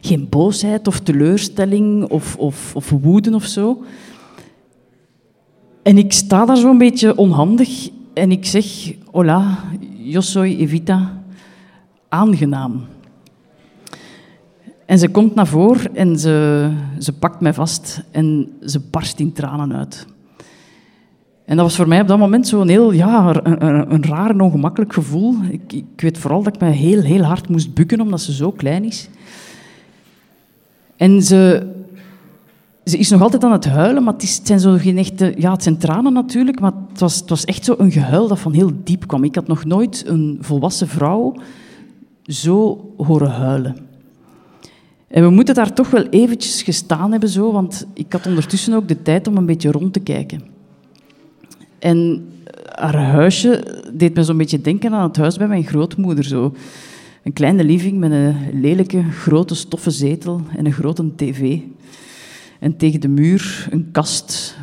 geen 0.00 0.26
boosheid 0.28 0.86
of 0.86 1.00
teleurstelling 1.00 2.04
of, 2.04 2.36
of, 2.36 2.74
of 2.74 2.90
woede 2.90 3.34
of 3.34 3.44
zo. 3.44 3.84
En 5.82 5.98
ik 5.98 6.12
sta 6.12 6.44
daar 6.44 6.56
zo'n 6.56 6.78
beetje 6.78 7.16
onhandig 7.16 7.88
en 8.14 8.30
ik 8.30 8.46
zeg, 8.46 8.94
hola, 9.10 9.58
yo 9.96 10.20
soy 10.20 10.56
Evita, 10.58 11.22
aangenaam. 12.08 12.84
En 14.88 14.98
ze 14.98 15.08
komt 15.08 15.34
naar 15.34 15.46
voren 15.46 15.96
en 15.96 16.18
ze, 16.18 16.68
ze 16.98 17.12
pakt 17.12 17.40
mij 17.40 17.54
vast 17.54 18.02
en 18.10 18.52
ze 18.64 18.80
barst 18.90 19.18
in 19.18 19.32
tranen 19.32 19.76
uit. 19.76 20.06
En 21.44 21.56
dat 21.56 21.64
was 21.64 21.76
voor 21.76 21.88
mij 21.88 22.00
op 22.00 22.08
dat 22.08 22.18
moment 22.18 22.48
zo'n 22.48 22.68
heel 22.68 22.92
ja, 22.92 23.40
een, 23.42 23.66
een, 23.66 23.92
een 23.92 24.04
raar 24.04 24.30
en 24.30 24.40
ongemakkelijk 24.40 24.92
gevoel. 24.92 25.34
Ik, 25.50 25.72
ik 25.72 25.84
weet 25.96 26.18
vooral 26.18 26.42
dat 26.42 26.54
ik 26.54 26.60
mij 26.60 26.70
heel, 26.70 27.02
heel 27.02 27.22
hard 27.22 27.48
moest 27.48 27.74
bukken 27.74 28.00
omdat 28.00 28.20
ze 28.20 28.32
zo 28.32 28.50
klein 28.50 28.84
is. 28.84 29.08
En 30.96 31.22
ze, 31.22 31.72
ze 32.84 32.98
is 32.98 33.10
nog 33.10 33.22
altijd 33.22 33.44
aan 33.44 33.52
het 33.52 33.66
huilen, 33.66 34.02
maar 34.02 34.12
het, 34.12 34.22
is, 34.22 34.36
het 34.36 34.46
zijn 34.46 34.60
zo 34.60 34.76
geen 34.76 34.98
echte... 34.98 35.34
Ja, 35.36 35.52
het 35.52 35.62
zijn 35.62 35.78
tranen 35.78 36.12
natuurlijk, 36.12 36.60
maar 36.60 36.72
het 36.88 37.00
was, 37.00 37.16
het 37.16 37.28
was 37.28 37.44
echt 37.44 37.64
zo 37.64 37.74
een 37.78 37.92
gehuil 37.92 38.28
dat 38.28 38.38
van 38.38 38.52
heel 38.52 38.70
diep 38.84 39.06
kwam. 39.06 39.24
Ik 39.24 39.34
had 39.34 39.46
nog 39.46 39.64
nooit 39.64 40.04
een 40.06 40.38
volwassen 40.40 40.88
vrouw 40.88 41.34
zo 42.22 42.90
horen 42.96 43.30
huilen. 43.30 43.87
En 45.08 45.22
we 45.22 45.30
moeten 45.30 45.54
daar 45.54 45.72
toch 45.72 45.90
wel 45.90 46.06
eventjes 46.06 46.62
gestaan 46.62 47.10
hebben, 47.10 47.28
zo, 47.28 47.52
want 47.52 47.86
ik 47.94 48.12
had 48.12 48.26
ondertussen 48.26 48.74
ook 48.74 48.88
de 48.88 49.02
tijd 49.02 49.26
om 49.26 49.36
een 49.36 49.46
beetje 49.46 49.70
rond 49.70 49.92
te 49.92 50.00
kijken. 50.00 50.42
En 51.78 52.28
haar 52.74 53.02
huisje 53.02 53.82
deed 53.94 54.14
me 54.14 54.22
zo'n 54.22 54.36
beetje 54.36 54.60
denken 54.60 54.92
aan 54.92 55.08
het 55.08 55.16
huis 55.16 55.36
bij 55.36 55.48
mijn 55.48 55.64
grootmoeder. 55.64 56.24
Zo. 56.24 56.54
Een 57.22 57.32
kleine 57.32 57.64
living 57.64 57.98
met 57.98 58.10
een 58.10 58.36
lelijke, 58.60 59.02
grote 59.02 59.54
stoffen 59.54 59.92
zetel 59.92 60.40
en 60.56 60.66
een 60.66 60.72
grote 60.72 61.14
tv. 61.14 61.58
En 62.60 62.76
tegen 62.76 63.00
de 63.00 63.08
muur 63.08 63.68
een 63.70 63.88
kast 63.92 64.56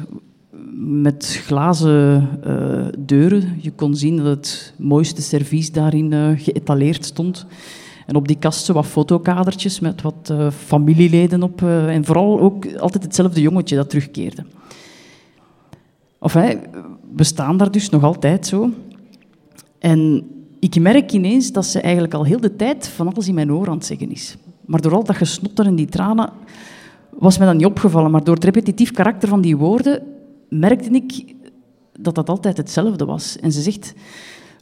met 0.78 1.42
glazen 1.46 2.30
uh, 2.48 2.86
deuren. 3.00 3.58
Je 3.62 3.72
kon 3.72 3.96
zien 3.96 4.18
dat 4.18 4.25
het 4.25 4.74
mooiste 4.78 5.22
servies 5.22 5.72
daarin 5.72 6.12
uh, 6.12 6.30
geëtaleerd 6.36 7.06
stond. 7.06 7.46
En 8.05 8.15
op 8.15 8.27
die 8.27 8.38
kast 8.38 8.67
wat 8.67 8.85
fotokadertjes 8.85 9.79
met 9.79 10.01
wat 10.01 10.29
uh, 10.31 10.51
familieleden 10.51 11.43
op. 11.43 11.62
en 11.62 12.05
vooral 12.05 12.39
ook 12.39 12.75
altijd 12.75 13.03
hetzelfde 13.03 13.41
jongetje 13.41 13.75
dat 13.75 13.89
terugkeerde. 13.89 14.45
Enfin, 16.19 16.59
we 17.15 17.24
staan 17.24 17.57
daar 17.57 17.71
dus 17.71 17.89
nog 17.89 18.03
altijd 18.03 18.47
zo. 18.47 18.69
En 19.79 20.27
ik 20.59 20.79
merk 20.79 21.12
ineens 21.12 21.51
dat 21.51 21.65
ze 21.65 21.81
eigenlijk 21.81 22.13
al 22.13 22.24
heel 22.24 22.39
de 22.39 22.55
tijd 22.55 22.88
van 22.88 23.13
alles 23.13 23.27
in 23.27 23.33
mijn 23.33 23.51
oor 23.51 23.67
aan 23.67 23.77
het 23.77 23.85
zeggen 23.85 24.12
is. 24.12 24.38
Maar 24.65 24.81
door 24.81 24.93
al 24.93 25.03
dat 25.03 25.15
gesnotter 25.15 25.65
en 25.65 25.75
die 25.75 25.85
tranen 25.85 26.29
was 27.09 27.38
mij 27.38 27.47
dat 27.47 27.55
niet 27.55 27.65
opgevallen. 27.65 28.12
Maar 28.12 28.24
door 28.24 28.35
het 28.35 28.43
repetitief 28.43 28.91
karakter 28.91 29.29
van 29.29 29.41
die 29.41 29.57
woorden 29.57 30.03
merkte 30.50 30.89
ik 30.89 31.35
dat 32.00 32.15
dat 32.15 32.29
altijd 32.29 32.57
hetzelfde 32.57 33.05
was. 33.05 33.38
En 33.38 33.51
ze 33.51 33.62
zegt, 33.62 33.93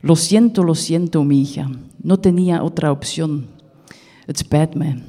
lo 0.03 0.15
siento, 0.15 0.63
lo 0.63 0.75
siento, 0.75 1.23
mija. 1.23 1.69
No 2.03 2.17
tenía 2.17 2.61
otra 2.61 2.91
opción. 2.91 3.45
Het 4.25 4.37
spijt 4.37 4.75
mij. 4.75 5.01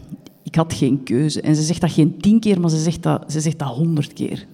Ik 0.43 0.55
had 0.55 0.73
geen 0.73 1.03
keuze. 1.03 1.41
En 1.41 1.57
ze 1.57 1.63
zegt 1.63 1.81
dat 1.81 1.93
geen 1.93 2.19
tien 2.19 2.41
keer, 2.41 2.61
maar 2.61 2.71
ze 2.71 2.83
zegt 2.83 3.03
dat, 3.03 3.33
ze 3.33 3.41
zegt 3.41 3.59
dat 3.59 3.69
honderd 3.69 4.13
keer. 4.13 4.47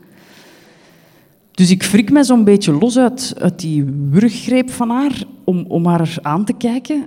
Dus 1.50 1.70
ik 1.70 1.82
frik 1.82 2.10
mij 2.10 2.24
zo'n 2.24 2.44
beetje 2.44 2.72
los 2.72 2.98
uit, 2.98 3.34
uit 3.38 3.60
die 3.60 3.84
wurggreep 3.84 4.70
van 4.70 4.90
haar 4.90 5.24
om, 5.44 5.64
om 5.68 5.86
haar 5.86 6.18
aan 6.22 6.44
te 6.44 6.52
kijken. 6.52 7.06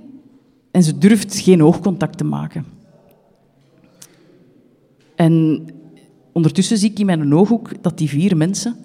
En 0.70 0.82
ze 0.82 0.98
durft 0.98 1.38
geen 1.38 1.62
oogcontact 1.62 2.18
te 2.18 2.24
maken. 2.24 2.64
En 5.14 5.64
ondertussen 6.32 6.78
zie 6.78 6.90
ik 6.90 6.98
in 6.98 7.06
mijn 7.06 7.34
ooghoek 7.34 7.82
dat 7.82 7.98
die 7.98 8.08
vier 8.08 8.36
mensen 8.36 8.76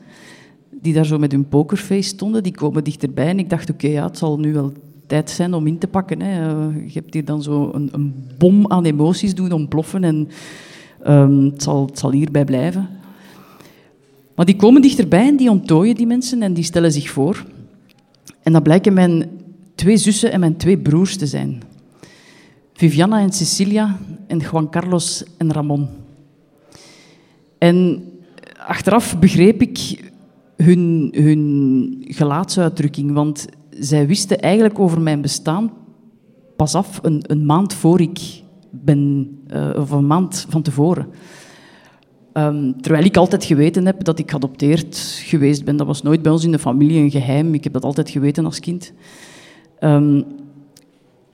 die 0.82 0.94
daar 0.94 1.06
zo 1.06 1.18
met 1.18 1.32
hun 1.32 1.48
pokerface 1.48 2.02
stonden, 2.02 2.44
die 2.44 2.56
komen 2.56 2.84
dichterbij. 2.84 3.28
En 3.28 3.40
ik 3.40 3.50
dacht, 3.50 3.70
oké, 3.70 3.88
ja, 3.88 4.08
het 4.08 4.18
zal 4.18 4.40
nu 4.40 4.54
wel 4.54 4.72
tijd 5.08 5.30
zijn 5.30 5.54
om 5.54 5.68
in 5.68 5.78
te 5.78 5.88
pakken. 5.88 6.22
Hè. 6.22 6.42
Je 6.70 6.92
hebt 6.94 7.14
hier 7.14 7.26
dan 7.26 7.44
zo 7.44 7.70
een, 7.74 7.90
een 7.92 8.14
bom 8.38 8.72
aan 8.72 8.86
emoties 8.86 9.36
doen 9.36 9.52
ontploffen 9.52 10.04
en 10.04 10.30
um, 11.08 11.46
het, 11.46 11.64
zal, 11.64 11.90
zal 11.94 12.12
hierbij 12.12 12.46
blijven. 12.46 12.90
Maar 14.36 14.46
die 14.46 14.56
komen 14.56 14.82
dichterbij 14.82 15.28
en 15.28 15.38
die 15.38 15.50
onttooien 15.50 15.96
die 15.96 16.08
mensen 16.08 16.42
en 16.42 16.54
die 16.54 16.64
stellen 16.64 16.92
zich 16.92 17.10
voor. 17.10 17.46
En 18.44 18.54
dat 18.54 18.64
blijken 18.64 18.94
mijn 18.94 19.30
twee 19.76 19.98
zussen 19.98 20.32
en 20.32 20.40
mijn 20.40 20.58
twee 20.58 20.78
broers 20.78 21.18
te 21.18 21.28
zijn. 21.28 21.62
Viviana 22.74 23.20
en 23.20 23.34
Cecilia 23.34 23.98
en 24.28 24.38
Juan 24.38 24.70
Carlos 24.70 25.24
en 25.38 25.52
Ramon. 25.52 25.88
En 27.58 28.04
achteraf 28.58 29.20
begreep 29.20 29.62
ik 29.62 30.09
hun, 30.64 31.14
hun 31.16 31.98
gelaatsuitdrukking, 32.08 33.14
want 33.14 33.46
zij 33.70 34.08
wisten 34.08 34.40
eigenlijk 34.40 34.80
over 34.80 35.02
mijn 35.02 35.22
bestaan 35.22 35.72
pas 36.56 36.76
af 36.76 37.00
een, 37.02 37.24
een 37.28 37.46
maand 37.46 37.74
voor 37.74 38.02
ik 38.02 38.44
ben, 38.70 39.30
uh, 39.54 39.70
of 39.76 39.92
een 39.92 40.08
maand 40.08 40.46
van 40.50 40.62
tevoren. 40.62 41.08
Um, 42.34 42.82
terwijl 42.82 43.06
ik 43.06 43.18
altijd 43.18 43.44
geweten 43.44 43.86
heb 43.86 44.04
dat 44.04 44.20
ik 44.20 44.30
geadopteerd 44.30 44.98
geweest 45.24 45.66
ben. 45.66 45.78
Dat 45.78 45.88
was 45.88 46.02
nooit 46.02 46.22
bij 46.22 46.32
ons 46.32 46.44
in 46.44 46.52
de 46.52 46.60
familie 46.60 47.00
een 47.00 47.12
geheim. 47.12 47.54
Ik 47.54 47.64
heb 47.64 47.74
dat 47.74 47.84
altijd 47.84 48.10
geweten 48.10 48.46
als 48.46 48.60
kind. 48.60 48.94
Um, 49.80 50.26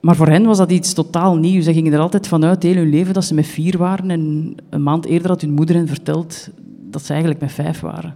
maar 0.00 0.16
voor 0.16 0.28
hen 0.28 0.44
was 0.44 0.58
dat 0.58 0.72
iets 0.72 0.92
totaal 0.92 1.36
nieuws. 1.36 1.64
Ze 1.64 1.72
gingen 1.72 1.92
er 1.92 1.98
altijd 1.98 2.28
vanuit, 2.28 2.62
heel 2.62 2.74
hun 2.74 2.90
leven, 2.90 3.14
dat 3.14 3.24
ze 3.24 3.34
met 3.34 3.46
vier 3.46 3.78
waren. 3.78 4.10
En 4.10 4.54
een 4.70 4.82
maand 4.82 5.06
eerder 5.06 5.28
had 5.28 5.40
hun 5.40 5.52
moeder 5.52 5.76
hen 5.76 5.88
verteld 5.88 6.48
dat 6.90 7.02
ze 7.02 7.10
eigenlijk 7.10 7.40
met 7.40 7.52
vijf 7.52 7.80
waren. 7.80 8.14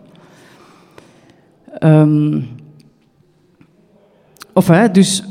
Um, 1.78 2.48
of 4.52 4.66
hè, 4.66 4.90
dus 4.90 5.24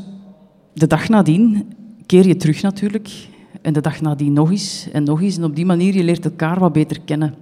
de 0.73 0.87
dag 0.87 1.09
nadien 1.09 1.73
keer 2.05 2.27
je 2.27 2.35
terug 2.35 2.61
natuurlijk. 2.61 3.27
En 3.61 3.73
de 3.73 3.81
dag 3.81 4.01
nadien 4.01 4.33
nog 4.33 4.51
eens 4.51 4.87
en 4.91 5.03
nog 5.03 5.21
eens. 5.21 5.37
En 5.37 5.43
op 5.43 5.55
die 5.55 5.65
manier 5.65 5.93
je 5.93 6.03
leert 6.03 6.25
elkaar 6.25 6.59
wat 6.59 6.73
beter 6.73 7.01
kennen. 7.05 7.33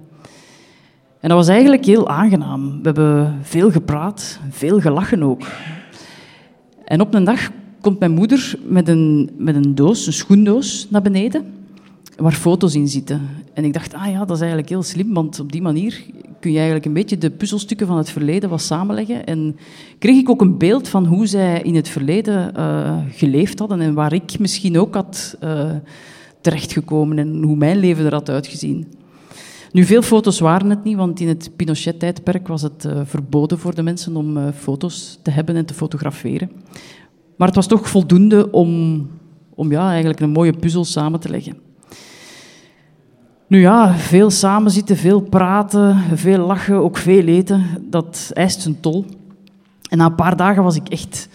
En 1.20 1.28
dat 1.28 1.38
was 1.38 1.48
eigenlijk 1.48 1.84
heel 1.84 2.08
aangenaam. 2.08 2.68
We 2.68 2.80
hebben 2.82 3.38
veel 3.42 3.70
gepraat, 3.70 4.40
veel 4.50 4.80
gelachen 4.80 5.22
ook. 5.22 5.42
En 6.84 7.00
op 7.00 7.14
een 7.14 7.24
dag 7.24 7.50
komt 7.80 7.98
mijn 7.98 8.12
moeder 8.12 8.58
met 8.64 8.88
een, 8.88 9.30
met 9.36 9.54
een 9.54 9.74
doos, 9.74 10.06
een 10.06 10.12
schoendoos, 10.12 10.86
naar 10.90 11.02
beneden, 11.02 11.57
waar 12.18 12.32
foto's 12.32 12.74
in 12.74 12.88
zitten. 12.88 13.28
En 13.52 13.64
ik 13.64 13.72
dacht, 13.72 13.94
ah 13.94 14.10
ja, 14.10 14.18
dat 14.18 14.30
is 14.30 14.38
eigenlijk 14.38 14.68
heel 14.68 14.82
slim, 14.82 15.14
want 15.14 15.40
op 15.40 15.52
die 15.52 15.62
manier 15.62 16.04
kun 16.40 16.50
je 16.50 16.56
eigenlijk 16.56 16.86
een 16.86 16.92
beetje 16.92 17.18
de 17.18 17.30
puzzelstukken 17.30 17.86
van 17.86 17.96
het 17.96 18.10
verleden 18.10 18.50
wat 18.50 18.60
samenleggen. 18.60 19.24
En 19.24 19.56
kreeg 19.98 20.20
ik 20.20 20.30
ook 20.30 20.40
een 20.40 20.58
beeld 20.58 20.88
van 20.88 21.06
hoe 21.06 21.26
zij 21.26 21.62
in 21.62 21.74
het 21.74 21.88
verleden 21.88 22.52
uh, 22.56 22.98
geleefd 23.10 23.58
hadden 23.58 23.80
en 23.80 23.94
waar 23.94 24.12
ik 24.12 24.38
misschien 24.38 24.78
ook 24.78 24.94
had 24.94 25.36
uh, 25.44 25.70
terechtgekomen 26.40 27.18
en 27.18 27.42
hoe 27.42 27.56
mijn 27.56 27.78
leven 27.78 28.04
er 28.04 28.12
had 28.12 28.30
uitgezien. 28.30 28.86
Nu, 29.72 29.84
veel 29.84 30.02
foto's 30.02 30.38
waren 30.38 30.70
het 30.70 30.84
niet, 30.84 30.96
want 30.96 31.20
in 31.20 31.28
het 31.28 31.50
Pinochet-tijdperk 31.56 32.48
was 32.48 32.62
het 32.62 32.84
uh, 32.84 33.00
verboden 33.04 33.58
voor 33.58 33.74
de 33.74 33.82
mensen 33.82 34.16
om 34.16 34.52
foto's 34.52 35.18
te 35.22 35.30
hebben 35.30 35.56
en 35.56 35.66
te 35.66 35.74
fotograferen. 35.74 36.50
Maar 37.36 37.46
het 37.46 37.56
was 37.56 37.66
toch 37.66 37.88
voldoende 37.88 38.50
om, 38.50 39.06
om 39.54 39.70
ja, 39.70 39.88
eigenlijk 39.90 40.20
een 40.20 40.30
mooie 40.30 40.52
puzzel 40.52 40.84
samen 40.84 41.20
te 41.20 41.28
leggen. 41.28 41.67
Nu 43.48 43.60
ja, 43.60 43.94
veel 43.94 44.30
samenzitten, 44.30 44.96
veel 44.96 45.20
praten, 45.20 45.96
veel 46.14 46.46
lachen, 46.46 46.76
ook 46.76 46.96
veel 46.96 47.26
eten, 47.26 47.64
dat 47.90 48.30
eist 48.34 48.60
zijn 48.60 48.80
tol. 48.80 49.04
En 49.90 49.98
na 49.98 50.06
een 50.06 50.14
paar 50.14 50.36
dagen 50.36 50.62
was 50.62 50.76
ik 50.76 50.88
echt... 50.88 51.28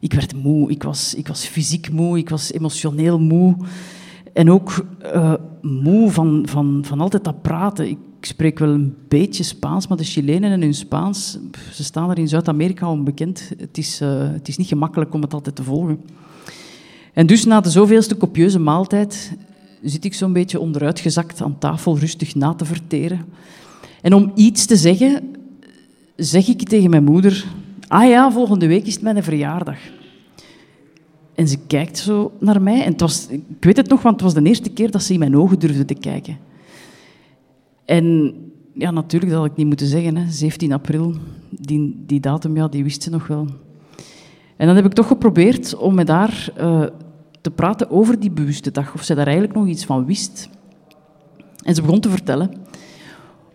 Ik 0.00 0.12
werd 0.12 0.34
moe, 0.42 0.70
ik 0.70 0.82
was, 0.82 1.14
ik 1.14 1.28
was 1.28 1.46
fysiek 1.46 1.90
moe, 1.92 2.18
ik 2.18 2.28
was 2.28 2.52
emotioneel 2.52 3.18
moe. 3.18 3.56
En 4.32 4.50
ook 4.50 4.86
uh, 5.14 5.34
moe 5.62 6.10
van, 6.10 6.42
van, 6.48 6.84
van 6.86 7.00
altijd 7.00 7.24
dat 7.24 7.42
praten. 7.42 7.88
Ik 7.88 7.98
spreek 8.20 8.58
wel 8.58 8.68
een 8.68 8.96
beetje 9.08 9.42
Spaans, 9.42 9.86
maar 9.86 9.96
de 9.96 10.04
Chilenen 10.04 10.52
en 10.52 10.60
hun 10.60 10.74
Spaans, 10.74 11.38
ze 11.72 11.84
staan 11.84 12.10
er 12.10 12.18
in 12.18 12.28
Zuid-Amerika 12.28 12.90
onbekend. 12.90 13.52
Het 13.58 13.78
is, 13.78 14.00
uh, 14.02 14.32
het 14.32 14.48
is 14.48 14.56
niet 14.56 14.68
gemakkelijk 14.68 15.14
om 15.14 15.22
het 15.22 15.34
altijd 15.34 15.56
te 15.56 15.62
volgen. 15.62 16.00
En 17.12 17.26
dus 17.26 17.44
na 17.44 17.60
de 17.60 17.70
zoveelste 17.70 18.16
copieuze 18.16 18.58
maaltijd 18.58 19.36
zit 19.82 20.04
ik 20.04 20.14
zo'n 20.14 20.32
beetje 20.32 20.60
onderuitgezakt 20.60 21.42
aan 21.42 21.58
tafel, 21.58 21.98
rustig 21.98 22.34
na 22.34 22.54
te 22.54 22.64
verteren. 22.64 23.24
En 24.02 24.14
om 24.14 24.32
iets 24.34 24.66
te 24.66 24.76
zeggen, 24.76 25.36
zeg 26.16 26.48
ik 26.48 26.68
tegen 26.68 26.90
mijn 26.90 27.04
moeder... 27.04 27.44
Ah 27.88 28.08
ja, 28.08 28.32
volgende 28.32 28.66
week 28.66 28.86
is 28.86 28.94
het 28.94 29.02
mijn 29.02 29.22
verjaardag. 29.22 29.78
En 31.34 31.48
ze 31.48 31.58
kijkt 31.66 31.98
zo 31.98 32.32
naar 32.38 32.62
mij. 32.62 32.84
En 32.84 32.92
het 32.92 33.00
was, 33.00 33.26
ik 33.28 33.42
weet 33.60 33.76
het 33.76 33.88
nog, 33.88 34.02
want 34.02 34.14
het 34.14 34.24
was 34.24 34.42
de 34.42 34.48
eerste 34.48 34.70
keer 34.70 34.90
dat 34.90 35.02
ze 35.02 35.12
in 35.12 35.18
mijn 35.18 35.36
ogen 35.36 35.58
durfde 35.58 35.84
te 35.84 35.94
kijken. 35.94 36.38
En 37.84 38.34
ja, 38.72 38.90
natuurlijk, 38.90 39.32
dat 39.32 39.40
had 39.40 39.50
ik 39.50 39.56
niet 39.56 39.66
moeten 39.66 39.86
zeggen. 39.86 40.16
Hè. 40.16 40.30
17 40.30 40.72
april, 40.72 41.14
die, 41.50 42.02
die 42.06 42.20
datum, 42.20 42.56
ja, 42.56 42.68
die 42.68 42.82
wist 42.82 43.02
ze 43.02 43.10
nog 43.10 43.26
wel. 43.26 43.46
En 44.56 44.66
dan 44.66 44.76
heb 44.76 44.84
ik 44.84 44.92
toch 44.92 45.06
geprobeerd 45.06 45.76
om 45.76 45.94
met 45.94 46.08
haar 46.08 46.48
uh, 46.60 46.84
te 47.46 47.52
praten 47.52 47.90
over 47.90 48.20
die 48.20 48.30
bewuste 48.30 48.70
dag. 48.70 48.94
Of 48.94 49.02
zij 49.02 49.16
daar 49.16 49.26
eigenlijk 49.26 49.56
nog 49.56 49.66
iets 49.66 49.84
van 49.84 50.04
wist. 50.04 50.48
En 51.62 51.74
ze 51.74 51.82
begon 51.82 52.00
te 52.00 52.10
vertellen 52.10 52.50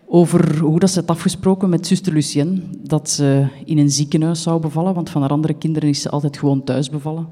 over 0.06 0.58
hoe 0.58 0.78
dat 0.78 0.90
ze 0.90 1.00
had 1.00 1.08
afgesproken 1.08 1.68
met 1.68 1.86
zuster 1.86 2.12
Lucienne. 2.12 2.60
Dat 2.82 3.10
ze 3.10 3.46
in 3.64 3.78
een 3.78 3.90
ziekenhuis 3.90 4.42
zou 4.42 4.60
bevallen, 4.60 4.94
want 4.94 5.10
van 5.10 5.20
haar 5.20 5.30
andere 5.30 5.54
kinderen 5.54 5.88
is 5.88 6.02
ze 6.02 6.10
altijd 6.10 6.38
gewoon 6.38 6.64
thuis 6.64 6.90
bevallen. 6.90 7.28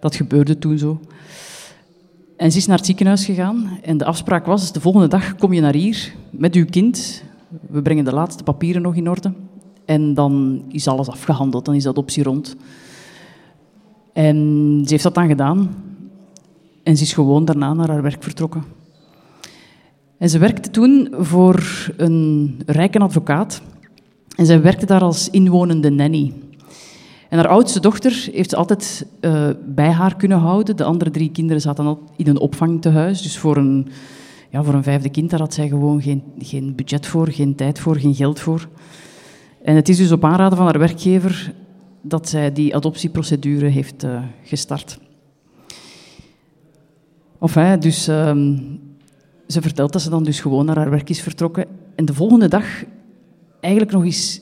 Dat 0.00 0.14
gebeurde 0.14 0.58
toen 0.58 0.78
zo. 0.78 1.00
En 2.36 2.52
ze 2.52 2.58
is 2.58 2.66
naar 2.66 2.76
het 2.76 2.86
ziekenhuis 2.86 3.24
gegaan 3.24 3.78
en 3.82 3.96
de 3.96 4.04
afspraak 4.04 4.46
was, 4.46 4.72
de 4.72 4.80
volgende 4.80 5.08
dag 5.08 5.34
kom 5.34 5.52
je 5.52 5.60
naar 5.60 5.74
hier 5.74 6.14
met 6.30 6.54
uw 6.54 6.64
kind. 6.64 7.22
We 7.68 7.82
brengen 7.82 8.04
de 8.04 8.14
laatste 8.14 8.42
papieren 8.42 8.82
nog 8.82 8.94
in 8.94 9.10
orde. 9.10 9.32
En 9.84 10.14
dan 10.14 10.62
is 10.68 10.88
alles 10.88 11.08
afgehandeld, 11.08 11.64
dan 11.64 11.74
is 11.74 11.82
de 11.82 11.88
adoptie 11.88 12.22
rond. 12.22 12.56
En 14.12 14.36
ze 14.84 14.90
heeft 14.90 15.02
dat 15.02 15.14
dan 15.14 15.28
gedaan. 15.28 15.88
En 16.82 16.96
ze 16.96 17.02
is 17.02 17.12
gewoon 17.12 17.44
daarna 17.44 17.74
naar 17.74 17.88
haar 17.88 18.02
werk 18.02 18.22
vertrokken. 18.22 18.64
En 20.18 20.28
ze 20.28 20.38
werkte 20.38 20.70
toen 20.70 21.14
voor 21.18 21.64
een 21.96 22.58
rijke 22.66 22.98
advocaat. 22.98 23.62
En 24.36 24.46
zij 24.46 24.62
werkte 24.62 24.86
daar 24.86 25.02
als 25.02 25.30
inwonende 25.30 25.90
nanny. 25.90 26.32
En 27.28 27.38
haar 27.38 27.48
oudste 27.48 27.80
dochter 27.80 28.28
heeft 28.32 28.50
ze 28.50 28.56
altijd 28.56 29.06
uh, 29.20 29.48
bij 29.66 29.90
haar 29.90 30.16
kunnen 30.16 30.38
houden. 30.38 30.76
De 30.76 30.84
andere 30.84 31.10
drie 31.10 31.30
kinderen 31.30 31.62
zaten 31.62 31.84
al 31.84 32.02
in 32.16 32.28
een 32.28 32.38
opvangtehuis. 32.38 33.22
Dus 33.22 33.38
voor 33.38 33.56
een, 33.56 33.88
ja, 34.50 34.62
voor 34.62 34.74
een 34.74 34.82
vijfde 34.82 35.08
kind 35.08 35.30
daar 35.30 35.40
had 35.40 35.54
zij 35.54 35.68
gewoon 35.68 36.02
geen, 36.02 36.22
geen 36.38 36.74
budget 36.74 37.06
voor, 37.06 37.28
geen 37.28 37.54
tijd 37.54 37.78
voor, 37.78 37.96
geen 37.96 38.14
geld 38.14 38.40
voor. 38.40 38.68
En 39.62 39.74
het 39.74 39.88
is 39.88 39.96
dus 39.96 40.12
op 40.12 40.24
aanraden 40.24 40.56
van 40.56 40.66
haar 40.66 40.78
werkgever 40.78 41.54
dat 42.02 42.28
zij 42.28 42.52
die 42.52 42.74
adoptieprocedure 42.74 43.66
heeft 43.66 44.04
uh, 44.04 44.22
gestart. 44.42 44.98
Enfin, 47.40 47.80
dus 47.80 48.08
uh, 48.08 48.36
ze 49.46 49.62
vertelt 49.62 49.92
dat 49.92 50.02
ze 50.02 50.10
dan 50.10 50.24
dus 50.24 50.40
gewoon 50.40 50.66
naar 50.66 50.76
haar 50.76 50.90
werk 50.90 51.10
is 51.10 51.20
vertrokken. 51.20 51.66
En 51.94 52.04
de 52.04 52.14
volgende 52.14 52.48
dag 52.48 52.64
eigenlijk 53.60 53.92
nog 53.92 54.04
eens 54.04 54.40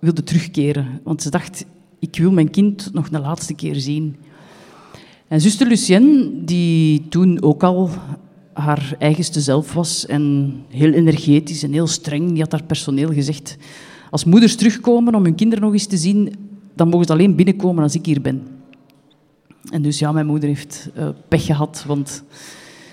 wilde 0.00 0.22
terugkeren. 0.22 1.00
Want 1.04 1.22
ze 1.22 1.30
dacht, 1.30 1.64
ik 1.98 2.16
wil 2.16 2.32
mijn 2.32 2.50
kind 2.50 2.90
nog 2.92 3.08
een 3.10 3.20
laatste 3.20 3.54
keer 3.54 3.74
zien. 3.74 4.16
En 5.28 5.40
zuster 5.40 5.66
Lucienne, 5.66 6.44
die 6.44 7.08
toen 7.08 7.42
ook 7.42 7.62
al 7.62 7.90
haar 8.52 8.96
eigenste 8.98 9.40
zelf 9.40 9.72
was 9.72 10.06
en 10.06 10.54
heel 10.68 10.92
energetisch 10.92 11.62
en 11.62 11.72
heel 11.72 11.86
streng, 11.86 12.30
die 12.30 12.42
had 12.42 12.52
haar 12.52 12.64
personeel 12.64 13.12
gezegd, 13.12 13.56
als 14.10 14.24
moeders 14.24 14.56
terugkomen 14.56 15.14
om 15.14 15.24
hun 15.24 15.34
kinderen 15.34 15.64
nog 15.64 15.72
eens 15.72 15.86
te 15.86 15.96
zien, 15.96 16.34
dan 16.74 16.88
mogen 16.88 17.06
ze 17.06 17.12
alleen 17.12 17.36
binnenkomen 17.36 17.82
als 17.82 17.94
ik 17.94 18.06
hier 18.06 18.20
ben. 18.20 18.55
En 19.70 19.82
dus 19.82 19.98
ja, 19.98 20.12
mijn 20.12 20.26
moeder 20.26 20.48
heeft 20.48 20.90
uh, 20.96 21.08
pech 21.28 21.44
gehad, 21.44 21.84
want 21.86 22.24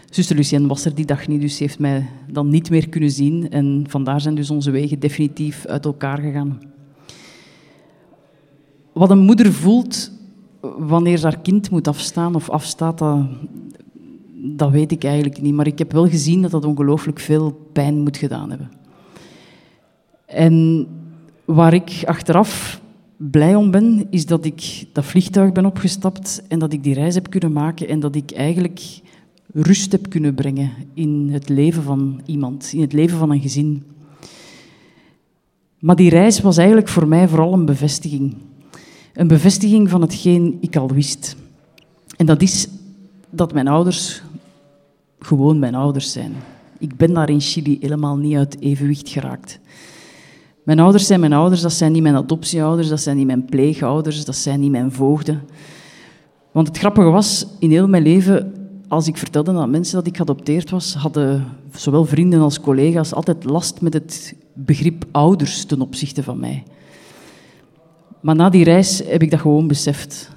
zuster 0.09 0.35
Lucienne 0.35 0.67
was 0.67 0.85
er 0.85 0.95
die 0.95 1.05
dag 1.05 1.27
niet, 1.27 1.41
dus 1.41 1.57
ze 1.57 1.63
heeft 1.63 1.79
mij 1.79 2.09
dan 2.31 2.49
niet 2.49 2.69
meer 2.69 2.89
kunnen 2.89 3.11
zien. 3.11 3.49
En 3.49 3.85
vandaar 3.87 4.21
zijn 4.21 4.35
dus 4.35 4.49
onze 4.49 4.71
wegen 4.71 4.99
definitief 4.99 5.65
uit 5.65 5.85
elkaar 5.85 6.17
gegaan. 6.17 6.61
Wat 8.93 9.09
een 9.09 9.19
moeder 9.19 9.53
voelt 9.53 10.11
wanneer 10.77 11.21
haar 11.21 11.39
kind 11.39 11.69
moet 11.69 11.87
afstaan 11.87 12.35
of 12.35 12.49
afstaat, 12.49 12.97
dat, 12.97 13.25
dat 14.33 14.71
weet 14.71 14.91
ik 14.91 15.03
eigenlijk 15.03 15.41
niet. 15.41 15.53
Maar 15.53 15.67
ik 15.67 15.77
heb 15.77 15.91
wel 15.91 16.07
gezien 16.07 16.41
dat 16.41 16.51
dat 16.51 16.65
ongelooflijk 16.65 17.19
veel 17.19 17.69
pijn 17.73 17.99
moet 17.99 18.17
gedaan 18.17 18.49
hebben. 18.49 18.71
En 20.25 20.87
waar 21.45 21.73
ik 21.73 22.03
achteraf 22.05 22.81
blij 23.17 23.55
om 23.55 23.71
ben, 23.71 24.07
is 24.09 24.25
dat 24.25 24.45
ik 24.45 24.85
dat 24.91 25.05
vliegtuig 25.05 25.51
ben 25.51 25.65
opgestapt 25.65 26.43
en 26.47 26.59
dat 26.59 26.73
ik 26.73 26.83
die 26.83 26.93
reis 26.93 27.15
heb 27.15 27.29
kunnen 27.29 27.51
maken 27.51 27.87
en 27.87 27.99
dat 27.99 28.15
ik 28.15 28.31
eigenlijk 28.31 29.01
rust 29.53 29.91
heb 29.91 30.09
kunnen 30.09 30.33
brengen 30.33 30.71
in 30.93 31.29
het 31.31 31.49
leven 31.49 31.83
van 31.83 32.21
iemand, 32.25 32.69
in 32.73 32.81
het 32.81 32.93
leven 32.93 33.17
van 33.17 33.31
een 33.31 33.41
gezin. 33.41 33.83
Maar 35.79 35.95
die 35.95 36.09
reis 36.09 36.41
was 36.41 36.57
eigenlijk 36.57 36.87
voor 36.87 37.07
mij 37.07 37.27
vooral 37.27 37.53
een 37.53 37.65
bevestiging. 37.65 38.35
Een 39.13 39.27
bevestiging 39.27 39.89
van 39.89 40.01
hetgeen 40.01 40.57
ik 40.61 40.75
al 40.75 40.89
wist. 40.89 41.35
En 42.17 42.25
dat 42.25 42.41
is 42.41 42.67
dat 43.29 43.53
mijn 43.53 43.67
ouders 43.67 44.21
gewoon 45.19 45.59
mijn 45.59 45.75
ouders 45.75 46.11
zijn. 46.11 46.33
Ik 46.79 46.97
ben 46.97 47.13
daar 47.13 47.29
in 47.29 47.41
Chili 47.41 47.77
helemaal 47.81 48.17
niet 48.17 48.35
uit 48.35 48.59
evenwicht 48.59 49.09
geraakt. 49.09 49.59
Mijn 50.63 50.79
ouders 50.79 51.05
zijn 51.05 51.19
mijn 51.19 51.33
ouders, 51.33 51.61
dat 51.61 51.73
zijn 51.73 51.91
niet 51.91 52.01
mijn 52.01 52.15
adoptieouders, 52.15 52.87
dat 52.87 53.01
zijn 53.01 53.17
niet 53.17 53.25
mijn 53.25 53.45
pleegouders, 53.45 54.25
dat 54.25 54.35
zijn 54.35 54.59
niet 54.59 54.71
mijn 54.71 54.91
voogden. 54.91 55.41
Want 56.51 56.67
het 56.67 56.77
grappige 56.77 57.09
was, 57.09 57.47
in 57.59 57.71
heel 57.71 57.87
mijn 57.87 58.03
leven, 58.03 58.53
als 58.87 59.07
ik 59.07 59.17
vertelde 59.17 59.51
aan 59.51 59.69
mensen 59.69 59.95
dat 59.95 60.07
ik 60.07 60.15
geadopteerd 60.15 60.69
was, 60.69 60.93
hadden 60.93 61.45
zowel 61.71 62.05
vrienden 62.05 62.41
als 62.41 62.59
collega's 62.59 63.13
altijd 63.13 63.43
last 63.43 63.81
met 63.81 63.93
het 63.93 64.35
begrip 64.53 65.05
ouders 65.11 65.65
ten 65.65 65.81
opzichte 65.81 66.23
van 66.23 66.39
mij. 66.39 66.63
Maar 68.21 68.35
na 68.35 68.49
die 68.49 68.63
reis 68.63 69.03
heb 69.05 69.21
ik 69.21 69.31
dat 69.31 69.39
gewoon 69.39 69.67
beseft. 69.67 70.31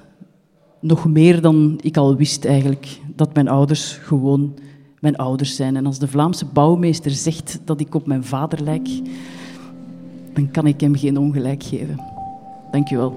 Nog 0.80 1.06
meer 1.06 1.40
dan 1.40 1.78
ik 1.82 1.96
al 1.96 2.16
wist 2.16 2.44
eigenlijk. 2.44 3.00
Dat 3.14 3.34
mijn 3.34 3.48
ouders 3.48 3.98
gewoon 4.02 4.54
mijn 5.00 5.16
ouders 5.16 5.56
zijn. 5.56 5.76
En 5.76 5.86
als 5.86 5.98
de 5.98 6.08
Vlaamse 6.08 6.44
bouwmeester 6.44 7.10
zegt 7.10 7.60
dat 7.64 7.80
ik 7.80 7.94
op 7.94 8.06
mijn 8.06 8.24
vader 8.24 8.62
lijk, 8.62 8.88
dan 10.36 10.50
kan 10.50 10.66
ik 10.66 10.80
hem 10.80 10.96
geen 10.96 11.18
ongelijk 11.18 11.62
geven. 11.62 12.00
Dank 12.70 12.88
je 12.88 12.96
wel. 12.96 13.16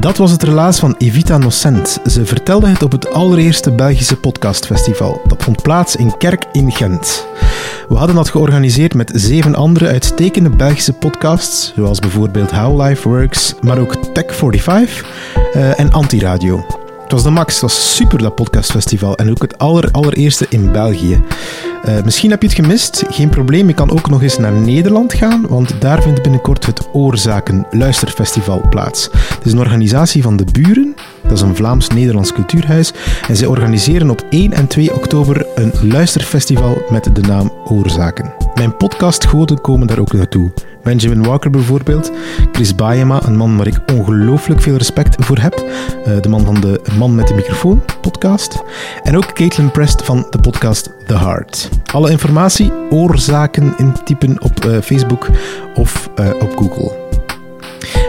Dat 0.00 0.16
was 0.16 0.30
het 0.30 0.42
relaas 0.42 0.78
van 0.78 0.94
Evita 0.98 1.38
Nocent. 1.38 2.00
Ze 2.06 2.26
vertelde 2.26 2.68
het 2.68 2.82
op 2.82 2.92
het 2.92 3.10
allereerste 3.10 3.72
Belgische 3.72 4.16
podcastfestival. 4.16 5.20
Dat 5.26 5.42
vond 5.42 5.62
plaats 5.62 5.96
in 5.96 6.16
Kerk 6.16 6.44
in 6.52 6.72
Gent. 6.72 7.26
We 7.88 7.94
hadden 7.94 8.16
dat 8.16 8.28
georganiseerd 8.28 8.94
met 8.94 9.10
zeven 9.14 9.54
andere 9.54 9.88
uitstekende 9.88 10.50
Belgische 10.50 10.92
podcasts, 10.92 11.72
zoals 11.76 11.98
bijvoorbeeld 11.98 12.50
How 12.50 12.82
Life 12.82 13.08
Works, 13.08 13.54
maar 13.60 13.78
ook 13.78 13.96
Tech45 13.96 15.06
uh, 15.54 15.80
en 15.80 15.92
Antiradio. 15.92 16.66
Het 17.02 17.12
was 17.12 17.22
de 17.22 17.30
max, 17.30 17.52
het 17.52 17.62
was 17.62 17.96
super 17.96 18.18
dat 18.18 18.34
podcastfestival 18.34 19.16
en 19.16 19.30
ook 19.30 19.42
het 19.42 19.58
aller, 19.58 19.88
allereerste 19.90 20.46
in 20.48 20.72
België. 20.72 21.22
Uh, 21.88 22.02
misschien 22.04 22.30
heb 22.30 22.42
je 22.42 22.48
het 22.48 22.56
gemist, 22.56 23.04
geen 23.08 23.28
probleem, 23.28 23.68
je 23.68 23.74
kan 23.74 23.90
ook 23.90 24.10
nog 24.10 24.22
eens 24.22 24.38
naar 24.38 24.52
Nederland 24.52 25.14
gaan, 25.14 25.46
want 25.48 25.80
daar 25.80 26.02
vindt 26.02 26.22
binnenkort 26.22 26.66
het 26.66 26.88
Oorzaken 26.92 27.66
Luisterfestival 27.70 28.68
plaats. 28.70 29.08
Het 29.12 29.44
is 29.44 29.52
een 29.52 29.58
organisatie 29.58 30.22
van 30.22 30.36
de 30.36 30.44
Buren, 30.52 30.94
dat 31.22 31.32
is 31.32 31.40
een 31.40 31.56
Vlaams-Nederlands 31.56 32.32
cultuurhuis, 32.32 32.92
en 33.28 33.36
zij 33.36 33.46
organiseren 33.46 34.10
op 34.10 34.24
1 34.30 34.52
en 34.52 34.66
2 34.66 34.94
oktober 34.94 35.46
een 35.54 35.72
luisterfestival 35.82 36.82
met 36.90 37.14
de 37.14 37.20
naam 37.20 37.52
Oorzaken. 37.64 38.43
Mijn 38.54 38.76
podcastgoden 38.76 39.60
komen 39.60 39.86
daar 39.86 39.98
ook 39.98 40.12
naartoe. 40.12 40.52
Benjamin 40.82 41.24
Walker 41.24 41.50
bijvoorbeeld, 41.50 42.12
Chris 42.52 42.74
Baeyema, 42.74 43.22
een 43.26 43.36
man 43.36 43.56
waar 43.56 43.66
ik 43.66 43.80
ongelooflijk 43.92 44.60
veel 44.60 44.76
respect 44.76 45.24
voor 45.24 45.38
heb, 45.38 45.64
uh, 46.06 46.20
de 46.20 46.28
man 46.28 46.44
van 46.44 46.60
de 46.60 46.80
Man 46.98 47.14
met 47.14 47.28
de 47.28 47.34
microfoon 47.34 47.82
podcast, 48.00 48.62
en 49.02 49.16
ook 49.16 49.32
Caitlin 49.32 49.70
Prest 49.70 50.04
van 50.04 50.26
de 50.30 50.38
podcast 50.38 50.90
The 51.06 51.18
Heart. 51.18 51.68
Alle 51.92 52.10
informatie, 52.10 52.72
oorzaken 52.90 53.74
intypen 53.76 54.42
op 54.42 54.64
uh, 54.64 54.80
Facebook 54.80 55.28
of 55.74 56.10
uh, 56.20 56.30
op 56.40 56.56
Google. 56.56 57.03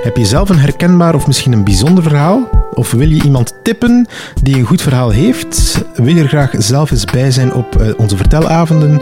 Heb 0.05 0.17
je 0.17 0.25
zelf 0.25 0.49
een 0.49 0.59
herkenbaar 0.59 1.15
of 1.15 1.27
misschien 1.27 1.51
een 1.51 1.63
bijzonder 1.63 2.03
verhaal? 2.03 2.49
Of 2.73 2.91
wil 2.91 3.09
je 3.09 3.23
iemand 3.23 3.53
tippen 3.63 4.07
die 4.41 4.55
een 4.55 4.65
goed 4.65 4.81
verhaal 4.81 5.09
heeft? 5.09 5.83
Wil 5.95 6.15
je 6.15 6.21
er 6.21 6.27
graag 6.27 6.51
zelf 6.57 6.91
eens 6.91 7.05
bij 7.05 7.31
zijn 7.31 7.53
op 7.53 7.81
uh, 7.81 7.89
onze 7.97 8.17
vertelavonden? 8.17 9.01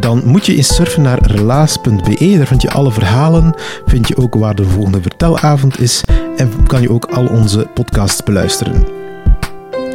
Dan 0.00 0.22
moet 0.24 0.46
je 0.46 0.56
eens 0.56 0.74
surfen 0.74 1.02
naar 1.02 1.18
relaas.be. 1.22 2.34
Daar 2.36 2.46
vind 2.46 2.62
je 2.62 2.70
alle 2.70 2.92
verhalen. 2.92 3.54
Vind 3.86 4.08
je 4.08 4.16
ook 4.16 4.34
waar 4.34 4.54
de 4.54 4.64
volgende 4.64 5.02
vertelavond 5.02 5.80
is. 5.80 6.04
En 6.36 6.66
kan 6.66 6.80
je 6.80 6.90
ook 6.90 7.04
al 7.04 7.26
onze 7.26 7.66
podcasts 7.74 8.22
beluisteren. 8.22 8.86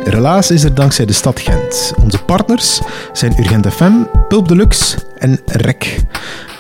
Relaas 0.04 0.52
is 0.52 0.64
er 0.64 0.76
dankzij 0.76 1.06
de 1.06 1.14
stad 1.14 1.40
Gent. 1.40 1.94
Onze 2.04 2.24
partners 2.24 2.82
zijn 3.14 3.40
Urgent 3.40 3.68
FM, 3.68 3.94
Pulp 4.28 4.48
Deluxe 4.48 4.98
en 5.18 5.40
REC. 5.46 5.98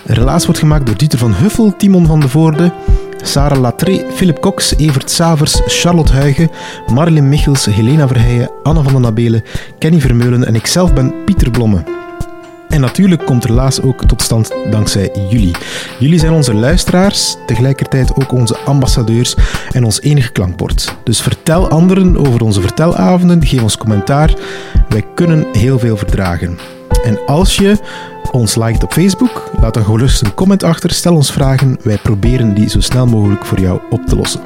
Relaas 0.05 0.45
wordt 0.45 0.59
gemaakt 0.59 0.85
door 0.85 0.97
Dieter 0.97 1.19
van 1.19 1.33
Huffel, 1.33 1.75
Timon 1.77 2.05
van 2.05 2.19
de 2.19 2.29
Voorde, 2.29 2.71
Sarah 3.21 3.59
Latré, 3.59 4.05
Philip 4.13 4.39
Cox, 4.39 4.75
Evert 4.77 5.09
Savers, 5.09 5.61
Charlotte 5.65 6.13
Huigen, 6.13 6.49
Marilyn 6.93 7.29
Michels, 7.29 7.65
Helena 7.65 8.07
Verheijen, 8.07 8.49
Anne 8.63 8.83
van 8.83 8.93
den 8.93 9.01
Nabelen, 9.01 9.43
Kenny 9.77 9.99
Vermeulen 9.99 10.45
en 10.45 10.55
ikzelf 10.55 10.93
ben 10.93 11.13
Pieter 11.25 11.51
Blomme. 11.51 11.83
En 12.69 12.81
natuurlijk 12.81 13.25
komt 13.25 13.45
Relaas 13.45 13.81
ook 13.81 14.05
tot 14.05 14.21
stand 14.21 14.51
dankzij 14.71 15.11
jullie. 15.29 15.55
Jullie 15.99 16.19
zijn 16.19 16.33
onze 16.33 16.53
luisteraars, 16.53 17.35
tegelijkertijd 17.45 18.15
ook 18.15 18.31
onze 18.31 18.57
ambassadeurs 18.57 19.35
en 19.71 19.83
ons 19.83 20.01
enige 20.01 20.31
klankbord. 20.31 20.95
Dus 21.03 21.21
vertel 21.21 21.69
anderen 21.69 22.17
over 22.17 22.41
onze 22.41 22.61
vertelavonden, 22.61 23.45
geef 23.45 23.61
ons 23.61 23.77
commentaar. 23.77 24.33
Wij 24.89 25.05
kunnen 25.15 25.45
heel 25.51 25.79
veel 25.79 25.97
verdragen. 25.97 26.78
En 27.03 27.19
als 27.25 27.55
je 27.55 27.77
ons 28.31 28.55
liked 28.55 28.83
op 28.83 28.93
Facebook, 28.93 29.51
laat 29.61 29.73
dan 29.73 29.83
gerust 29.83 30.21
een 30.21 30.33
comment 30.33 30.63
achter, 30.63 30.91
stel 30.91 31.15
ons 31.15 31.31
vragen, 31.31 31.77
wij 31.83 31.97
proberen 31.97 32.53
die 32.53 32.69
zo 32.69 32.79
snel 32.79 33.07
mogelijk 33.07 33.45
voor 33.45 33.59
jou 33.59 33.79
op 33.89 34.05
te 34.05 34.15
lossen. 34.15 34.41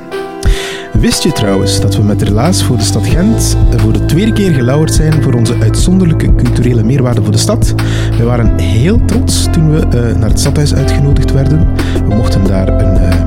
Wist 0.99 1.23
je 1.23 1.31
trouwens 1.31 1.79
dat 1.79 1.95
we 1.95 2.03
met 2.03 2.21
Relaas 2.21 2.63
voor 2.63 2.77
de 2.77 2.83
stad 2.83 3.07
Gent 3.07 3.57
voor 3.77 3.93
de 3.93 4.05
tweede 4.05 4.33
keer 4.33 4.53
gelauwerd 4.53 4.93
zijn 4.93 5.23
voor 5.23 5.33
onze 5.33 5.55
uitzonderlijke 5.59 6.35
culturele 6.35 6.83
meerwaarde 6.83 7.23
voor 7.23 7.31
de 7.31 7.37
stad? 7.37 7.73
We 8.17 8.23
waren 8.23 8.59
heel 8.59 9.05
trots 9.05 9.47
toen 9.51 9.71
we 9.71 9.79
eh, 9.79 10.15
naar 10.15 10.29
het 10.29 10.39
stadhuis 10.39 10.73
uitgenodigd 10.73 11.31
werden. 11.31 11.67
We 12.07 12.15
mochten 12.15 12.43
daar 12.43 12.67
een, 12.67 12.97
eh, 12.97 13.19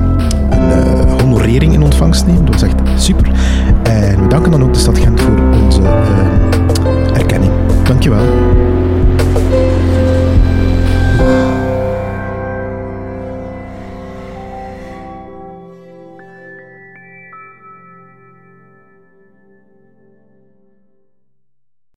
een 0.49 0.71
eh, 0.71 1.21
honorering 1.21 1.73
in 1.73 1.83
ontvangst 1.83 2.25
nemen. 2.25 2.45
Dat 2.45 2.53
was 2.53 2.63
echt 2.63 2.79
super. 2.95 3.31
En 3.83 4.21
we 4.21 4.27
danken 4.27 4.51
dan 4.51 4.63
ook 4.63 4.73
de 4.73 4.79
stad 4.79 4.97
Gent 4.97 5.21
voor 5.21 5.39
onze 5.63 5.81
erkenning. 7.13 7.51
Dankjewel. 7.83 8.65